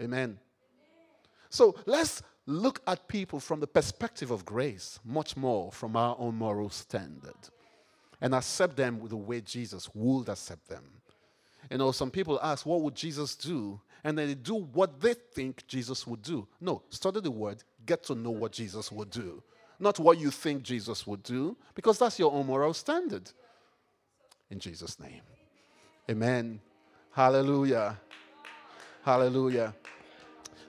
Amen. 0.00 0.38
So 1.48 1.74
let's 1.86 2.22
look 2.44 2.82
at 2.86 3.08
people 3.08 3.40
from 3.40 3.60
the 3.60 3.66
perspective 3.66 4.30
of 4.30 4.44
grace, 4.44 5.00
much 5.04 5.36
more 5.36 5.72
from 5.72 5.96
our 5.96 6.16
own 6.18 6.34
moral 6.34 6.68
standard, 6.68 7.50
and 8.20 8.34
accept 8.34 8.76
them 8.76 9.00
with 9.00 9.10
the 9.10 9.16
way 9.16 9.40
Jesus 9.40 9.88
would 9.94 10.28
accept 10.28 10.68
them. 10.68 11.00
You 11.70 11.78
know, 11.78 11.92
some 11.92 12.10
people 12.10 12.38
ask, 12.42 12.64
what 12.64 12.82
would 12.82 12.94
Jesus 12.94 13.34
do? 13.34 13.80
And 14.04 14.16
then 14.16 14.28
they 14.28 14.34
do 14.34 14.54
what 14.54 15.00
they 15.00 15.14
think 15.14 15.66
Jesus 15.66 16.06
would 16.06 16.22
do. 16.22 16.46
No, 16.60 16.82
study 16.90 17.20
the 17.20 17.30
word, 17.30 17.64
get 17.84 18.04
to 18.04 18.14
know 18.14 18.30
what 18.30 18.52
Jesus 18.52 18.92
would 18.92 19.10
do. 19.10 19.42
Not 19.78 19.98
what 19.98 20.18
you 20.18 20.30
think 20.30 20.62
Jesus 20.62 21.06
would 21.06 21.22
do, 21.22 21.56
because 21.74 21.98
that's 21.98 22.18
your 22.18 22.32
own 22.32 22.46
moral 22.46 22.72
standard. 22.72 23.30
In 24.50 24.58
Jesus' 24.58 24.98
name. 25.00 25.22
Amen. 26.08 26.60
Hallelujah. 27.10 27.98
Hallelujah. 29.02 29.74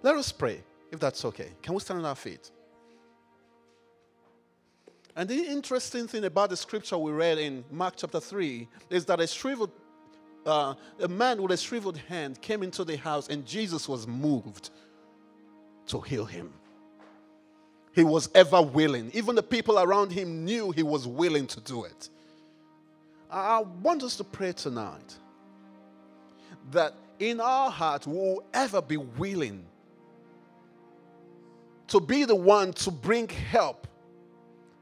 Let 0.02 0.16
us 0.16 0.32
pray, 0.32 0.64
if 0.92 1.00
that's 1.00 1.24
okay. 1.26 1.52
Can 1.62 1.74
we 1.74 1.80
stand 1.80 2.00
on 2.00 2.06
our 2.06 2.16
feet? 2.16 2.52
And 5.16 5.28
the 5.28 5.36
interesting 5.36 6.08
thing 6.08 6.26
about 6.26 6.52
the 6.52 6.58
scripture 6.58 6.98
we 6.98 7.12
read 7.12 7.40
in 7.40 7.64
Mark 7.72 7.96
chapter 7.98 8.20
3 8.20 8.68
is 8.90 9.06
that 9.06 9.20
a 9.20 9.28
shriveled 9.28 9.72
uh, 10.46 10.76
a 11.00 11.08
man 11.08 11.42
with 11.42 11.52
a 11.52 11.58
shriveled 11.58 11.98
hand 11.98 12.42
came 12.42 12.64
into 12.64 12.84
the 12.84 12.96
house 12.96 13.28
and 13.30 13.46
Jesus 13.46 13.88
was 13.88 14.08
moved 14.08 14.70
to 15.88 16.00
heal 16.00 16.26
him. 16.26 16.54
He 17.94 18.04
was 18.04 18.30
ever 18.36 18.62
willing. 18.62 19.10
Even 19.14 19.36
the 19.36 19.44
people 19.44 19.80
around 19.80 20.12
him 20.12 20.46
knew 20.46 20.72
he 20.72 20.84
was 20.84 21.08
willing 21.08 21.48
to 21.48 21.60
do 21.62 21.84
it. 21.86 22.10
I 23.30 23.60
want 23.60 24.04
us 24.04 24.16
to 24.18 24.24
pray 24.24 24.54
tonight 24.54 25.16
that 26.72 26.94
in 27.20 27.42
our 27.42 27.70
heart 27.72 28.06
we 28.06 28.16
will 28.16 28.44
ever 28.54 28.82
be 28.82 28.98
willing 28.98 29.66
to 31.88 32.00
be 32.00 32.26
the 32.26 32.36
one 32.36 32.74
to 32.74 32.92
bring 32.92 33.28
help 33.28 33.88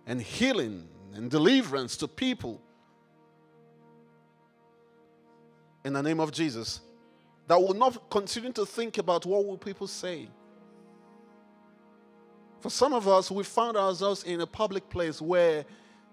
and 0.07 0.21
healing 0.21 0.87
and 1.13 1.31
deliverance 1.31 1.97
to 1.97 2.07
people 2.07 2.61
in 5.85 5.93
the 5.93 6.03
name 6.03 6.19
of 6.19 6.31
Jesus 6.31 6.81
that 7.47 7.61
will 7.61 7.75
not 7.75 8.09
continue 8.09 8.51
to 8.51 8.65
think 8.65 8.97
about 8.97 9.25
what 9.25 9.45
will 9.45 9.57
people 9.57 9.87
say. 9.87 10.27
For 12.59 12.71
some 12.71 12.91
of 12.91 13.07
us, 13.07 13.29
we 13.29 13.43
found 13.43 13.77
ourselves 13.77 14.23
in 14.23 14.41
a 14.41 14.47
public 14.47 14.89
place 14.89 15.21
where 15.21 15.63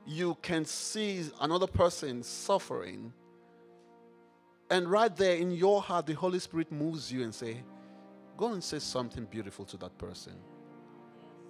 you 0.07 0.37
can 0.43 0.67
see 0.67 1.25
another 1.41 1.67
person 1.67 2.23
suffering. 2.23 3.15
And 4.71 4.91
right 4.91 5.15
there 5.17 5.37
in 5.37 5.51
your 5.53 5.81
heart, 5.81 6.05
the 6.05 6.13
Holy 6.13 6.39
Spirit 6.39 6.71
moves 6.71 7.11
you 7.11 7.23
and 7.23 7.35
say, 7.35 7.63
go 8.37 8.53
and 8.53 8.63
say 8.63 8.79
something 8.79 9.25
beautiful 9.25 9.65
to 9.67 9.79
that 9.79 9.97
person. 9.97 10.35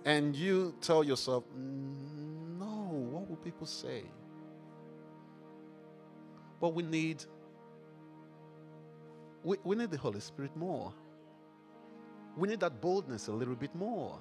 And 0.05 0.37
you 0.37 0.77
tell 0.81 1.03
yourself, 1.03 1.43
no, 1.57 3.09
what 3.11 3.29
will 3.29 3.37
people 3.37 3.67
say? 3.67 4.05
But 6.61 6.75
we 6.75 6.85
need 6.85 7.25
we, 9.43 9.57
we 9.65 9.77
need 9.77 9.91
the 9.91 9.99
Holy 9.99 10.21
Spirit 10.21 10.57
more. 10.57 10.93
We 12.37 12.49
need 12.49 12.61
that 12.61 12.81
boldness 12.81 13.29
a 13.29 13.33
little 13.33 13.55
bit 13.55 13.75
more. 13.75 14.19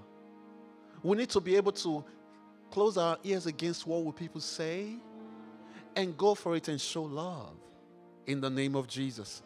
We 1.04 1.18
need 1.18 1.30
to 1.30 1.40
be 1.40 1.56
able 1.56 1.72
to 1.74 2.04
close 2.70 2.98
our 2.98 3.18
ears 3.24 3.46
against 3.46 3.88
what 3.88 4.04
will 4.04 4.14
people 4.14 4.42
say 4.42 4.96
and 5.96 6.18
go 6.18 6.36
for 6.36 6.56
it 6.56 6.68
and 6.68 6.80
show 6.80 7.04
love 7.04 7.56
in 8.28 8.42
the 8.42 8.50
name 8.50 8.76
of 8.76 8.88
Jesus. 8.88 9.42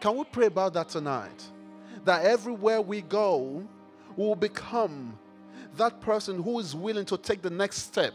Can 0.00 0.16
we 0.16 0.24
pray 0.24 0.46
about 0.46 0.74
that 0.74 0.88
tonight? 0.88 1.44
That 2.04 2.24
everywhere 2.24 2.80
we 2.80 3.02
go, 3.02 3.66
we 4.16 4.24
will 4.24 4.36
become 4.36 5.18
that 5.76 6.00
person 6.00 6.42
who 6.42 6.58
is 6.58 6.74
willing 6.74 7.04
to 7.06 7.16
take 7.16 7.42
the 7.42 7.50
next 7.50 7.78
step 7.78 8.14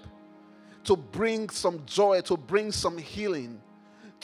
to 0.84 0.96
bring 0.96 1.50
some 1.50 1.82
joy, 1.86 2.22
to 2.22 2.38
bring 2.38 2.72
some 2.72 2.98
healing, 2.98 3.62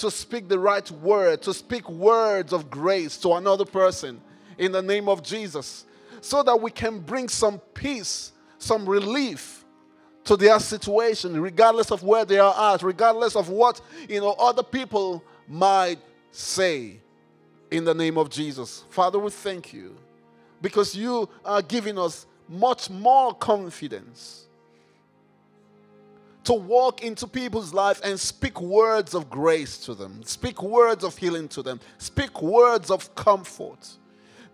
to 0.02 0.12
speak 0.12 0.50
the 0.50 0.60
right 0.60 0.90
word, 0.92 1.42
to 1.44 1.54
speak 1.54 1.88
words 1.90 2.54
of 2.54 2.70
grace 2.70 3.18
to 3.18 3.34
another 3.34 3.66
person 3.66 4.20
in 4.58 4.72
the 4.72 4.82
name 4.82 5.08
of 5.08 5.24
Jesus, 5.24 5.86
so 6.22 6.44
that 6.44 6.60
we 6.60 6.72
can 6.72 7.00
bring 7.00 7.30
some 7.30 7.60
peace, 7.74 8.32
some 8.58 8.88
relief 8.88 9.64
to 10.24 10.36
their 10.36 10.60
situation, 10.60 11.40
regardless 11.40 11.92
of 11.92 12.04
where 12.04 12.26
they 12.26 12.40
are 12.40 12.74
at, 12.74 12.84
regardless 12.84 13.36
of 13.36 13.50
what 13.50 13.80
you 14.10 14.20
know 14.20 14.36
other 14.38 14.64
people 14.64 15.24
might 15.48 16.00
say. 16.32 17.00
In 17.70 17.86
the 17.86 17.94
name 17.94 18.18
of 18.18 18.30
Jesus, 18.30 18.84
Father, 18.90 19.18
we 19.18 19.32
thank 19.32 19.72
you 19.72 19.96
because 20.62 20.94
you 20.94 21.30
are 21.46 21.62
giving 21.62 21.98
us 21.98 22.26
much 22.50 22.90
more 22.90 23.34
confidence 23.34 24.48
to 26.44 26.54
walk 26.54 27.04
into 27.04 27.28
people's 27.28 27.74
life 27.74 28.02
and 28.04 28.20
speak 28.20 28.60
words 28.62 29.14
of 29.14 29.30
grace 29.30 29.78
to 29.86 29.94
them, 29.94 30.24
speak 30.24 30.64
words 30.64 31.04
of 31.04 31.16
healing 31.18 31.48
to 31.50 31.62
them, 31.62 31.80
speak 31.98 32.42
words 32.42 32.90
of 32.90 33.14
comfort. 33.16 33.88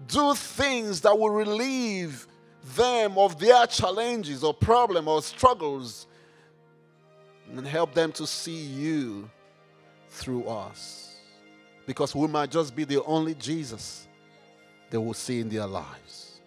Do 0.07 0.35
things 0.35 1.01
that 1.01 1.17
will 1.17 1.29
relieve 1.29 2.27
them 2.75 3.17
of 3.17 3.39
their 3.39 3.65
challenges 3.67 4.43
or 4.43 4.53
problems 4.53 5.07
or 5.07 5.21
struggles 5.21 6.07
and 7.49 7.65
help 7.65 7.93
them 7.93 8.11
to 8.11 8.27
see 8.27 8.65
you 8.65 9.29
through 10.09 10.43
us. 10.43 11.15
Because 11.85 12.13
we 12.13 12.27
might 12.27 12.51
just 12.51 12.75
be 12.75 12.83
the 12.83 13.01
only 13.05 13.33
Jesus 13.33 14.07
they 14.89 14.97
will 14.97 15.13
see 15.13 15.39
in 15.39 15.47
their 15.47 15.65
lives. 15.65 16.41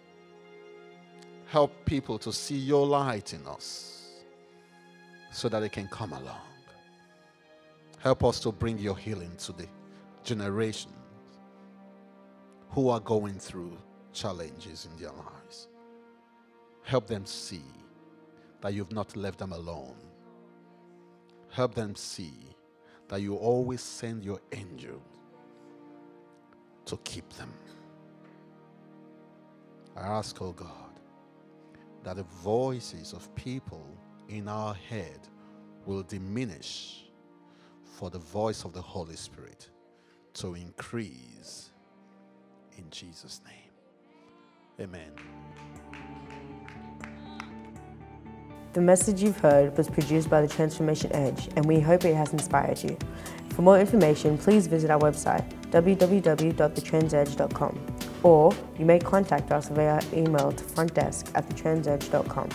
Help 1.47 1.73
people 1.83 2.19
to 2.19 2.31
see 2.31 2.57
your 2.57 2.85
light 2.85 3.33
in 3.33 3.45
us 3.47 3.90
so 5.31 5.49
that 5.49 5.61
they 5.61 5.69
can 5.69 5.87
come 5.87 6.13
along. 6.13 6.41
Help 7.99 8.23
us 8.23 8.39
to 8.41 8.51
bring 8.51 8.77
your 8.77 8.97
healing 8.97 9.31
to 9.37 9.51
the 9.53 9.67
generations 10.23 10.93
who 12.69 12.89
are 12.89 12.99
going 12.99 13.37
through 13.37 13.77
challenges 14.13 14.87
in 14.91 15.01
their 15.01 15.11
lives. 15.11 15.67
Help 16.83 17.07
them 17.07 17.25
see 17.25 17.63
that 18.61 18.73
you've 18.73 18.91
not 18.91 19.15
left 19.15 19.39
them 19.39 19.51
alone. 19.51 19.95
Help 21.49 21.75
them 21.75 21.95
see 21.95 22.33
that 23.07 23.21
you 23.21 23.35
always 23.35 23.81
send 23.81 24.23
your 24.23 24.39
angel 24.51 25.01
to 26.85 26.97
keep 27.03 27.29
them. 27.33 27.53
I 29.95 30.07
ask, 30.07 30.41
oh 30.41 30.53
God, 30.53 30.99
that 32.03 32.15
the 32.15 32.23
voices 32.23 33.13
of 33.13 33.33
people 33.35 33.85
in 34.31 34.47
our 34.47 34.73
head 34.73 35.19
will 35.85 36.01
diminish 36.03 37.03
for 37.83 38.09
the 38.09 38.19
voice 38.19 38.63
of 38.63 38.71
the 38.73 38.81
Holy 38.81 39.15
Spirit 39.15 39.69
to 40.33 40.55
increase 40.55 41.69
in 42.77 42.89
Jesus' 42.89 43.41
name. 43.45 43.55
Amen. 44.79 45.11
The 48.73 48.81
message 48.81 49.21
you've 49.21 49.39
heard 49.39 49.77
was 49.77 49.89
produced 49.89 50.29
by 50.29 50.41
the 50.41 50.47
Transformation 50.47 51.13
Edge, 51.13 51.49
and 51.57 51.65
we 51.65 51.81
hope 51.81 52.05
it 52.05 52.15
has 52.15 52.31
inspired 52.31 52.81
you. 52.81 52.97
For 53.49 53.63
more 53.63 53.77
information, 53.79 54.37
please 54.37 54.67
visit 54.67 54.89
our 54.89 54.99
website 54.99 55.45
www.thetransedge.com 55.71 57.87
or 58.23 58.53
you 58.77 58.85
may 58.85 58.99
contact 58.99 59.51
us 59.51 59.67
via 59.69 59.99
email 60.13 60.51
to 60.51 60.63
frontdesk 60.63 61.35
at 61.35 61.49
thetransedge.com 61.49 62.49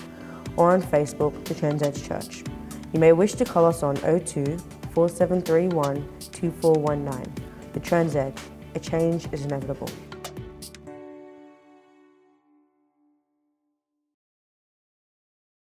or 0.56 0.72
on 0.72 0.82
Facebook, 0.82 1.44
The 1.44 1.54
Transedge 1.54 2.06
Church. 2.06 2.44
You 2.92 3.00
may 3.00 3.12
wish 3.12 3.34
to 3.34 3.44
call 3.44 3.64
us 3.64 3.82
on 3.82 3.96
02 3.96 4.58
4731 4.94 6.06
2419. 6.32 7.34
The 7.72 7.80
Transedge, 7.80 8.38
a 8.74 8.80
change 8.80 9.28
is 9.32 9.44
inevitable. 9.44 9.88